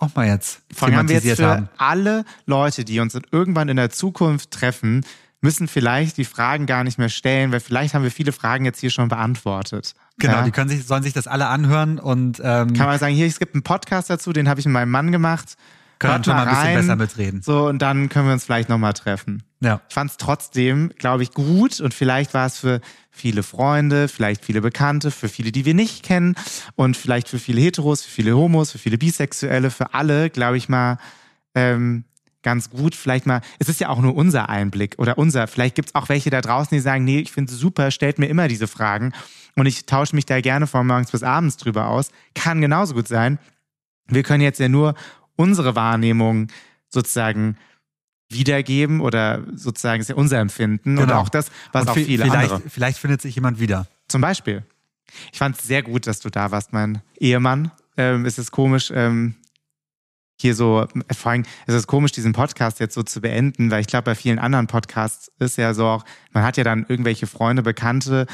[0.00, 1.68] auch mal jetzt Vor haben wir jetzt für haben.
[1.78, 5.04] alle Leute, die uns irgendwann in der Zukunft treffen,
[5.40, 8.80] müssen vielleicht die Fragen gar nicht mehr stellen, weil vielleicht haben wir viele Fragen jetzt
[8.80, 9.94] hier schon beantwortet.
[10.18, 10.42] Genau, ja?
[10.42, 13.38] die können sich, sollen sich das alle anhören und ähm, kann man sagen, hier, es
[13.38, 15.56] gibt einen Podcast dazu, den habe ich mit meinem Mann gemacht.
[15.98, 17.42] Können wir mal ein bisschen besser mitreden.
[17.42, 19.42] So, und dann können wir uns vielleicht nochmal treffen.
[19.60, 19.80] Ja.
[19.88, 22.80] Ich fand es trotzdem, glaube ich, gut und vielleicht war es für
[23.10, 26.34] viele Freunde, vielleicht viele Bekannte, für viele, die wir nicht kennen
[26.74, 30.68] und vielleicht für viele Heteros, für viele Homos, für viele Bisexuelle, für alle, glaube ich
[30.68, 30.98] mal,
[31.54, 32.04] ähm,
[32.42, 32.94] ganz gut.
[32.94, 36.08] Vielleicht mal, es ist ja auch nur unser Einblick oder unser, vielleicht gibt es auch
[36.08, 39.12] welche da draußen, die sagen, nee, ich finde es super, stellt mir immer diese Fragen
[39.56, 42.10] und ich tausche mich da gerne von morgens bis abends drüber aus.
[42.34, 43.38] Kann genauso gut sein.
[44.06, 44.94] Wir können jetzt ja nur
[45.36, 46.48] unsere Wahrnehmung
[46.88, 47.56] sozusagen
[48.30, 51.02] wiedergeben oder sozusagen ist ja unser Empfinden genau.
[51.02, 52.68] und auch das, was und auch viele vielleicht, andere.
[52.68, 53.86] Vielleicht findet sich jemand wieder.
[54.08, 54.64] Zum Beispiel.
[55.32, 57.70] Ich fand es sehr gut, dass du da warst, mein Ehemann.
[57.96, 59.34] Ähm, es ist komisch, ähm,
[60.44, 60.86] hier so,
[61.16, 64.14] vor allem ist es komisch, diesen Podcast jetzt so zu beenden, weil ich glaube, bei
[64.14, 68.26] vielen anderen Podcasts ist ja so auch, man hat ja dann irgendwelche Freunde, Bekannte,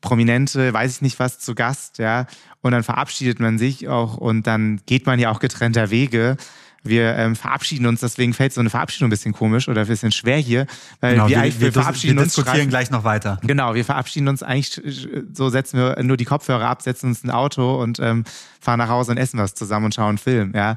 [0.00, 2.26] Prominente, weiß ich nicht was, zu Gast, ja,
[2.60, 6.36] und dann verabschiedet man sich auch und dann geht man ja auch getrennter Wege.
[6.84, 10.12] Wir ähm, verabschieden uns, deswegen fällt so eine Verabschiedung ein bisschen komisch oder ein bisschen
[10.12, 10.68] schwer hier,
[11.00, 12.34] weil genau, wir, wir, wir, verabschieden wir uns.
[12.36, 13.40] diskutieren gleich noch weiter.
[13.42, 17.32] Genau, wir verabschieden uns eigentlich, so setzen wir nur die Kopfhörer ab, setzen uns ein
[17.32, 18.22] Auto und ähm,
[18.60, 20.76] fahren nach Hause und essen was zusammen und schauen einen Film, ja.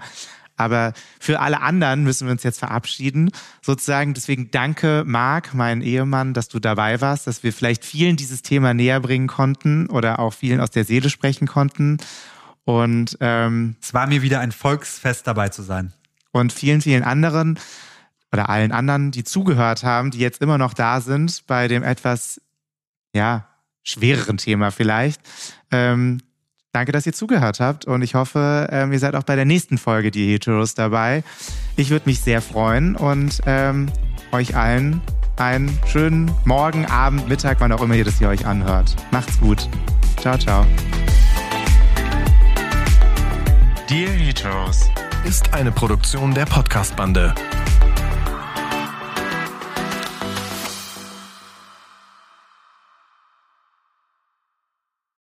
[0.59, 3.31] Aber für alle anderen müssen wir uns jetzt verabschieden,
[3.61, 4.13] sozusagen.
[4.13, 8.73] Deswegen danke, Marc, mein Ehemann, dass du dabei warst, dass wir vielleicht vielen dieses Thema
[8.73, 11.97] näher bringen konnten oder auch vielen aus der Seele sprechen konnten.
[12.65, 15.93] Und ähm, es war mir wieder ein Volksfest dabei zu sein.
[16.31, 17.57] Und vielen, vielen anderen
[18.31, 22.41] oder allen anderen, die zugehört haben, die jetzt immer noch da sind bei dem etwas,
[23.15, 23.47] ja,
[23.83, 25.21] schwereren Thema vielleicht.
[25.71, 26.19] Ähm,
[26.71, 29.79] Danke, dass ihr zugehört habt und ich hoffe, ähm, ihr seid auch bei der nächsten
[29.79, 31.23] Folge Die Heteros dabei.
[31.77, 33.87] Ich würde mich sehr freuen und ähm,
[34.31, 35.01] euch allen
[35.37, 38.95] einen schönen Morgen, Abend, Mittag, wann auch immer ihr das hier euch anhört.
[39.09, 39.67] Macht's gut.
[40.17, 40.63] Ciao, ciao.
[43.89, 44.89] Dear Heteros
[45.25, 47.33] ist eine Produktion der Podcast-Bande.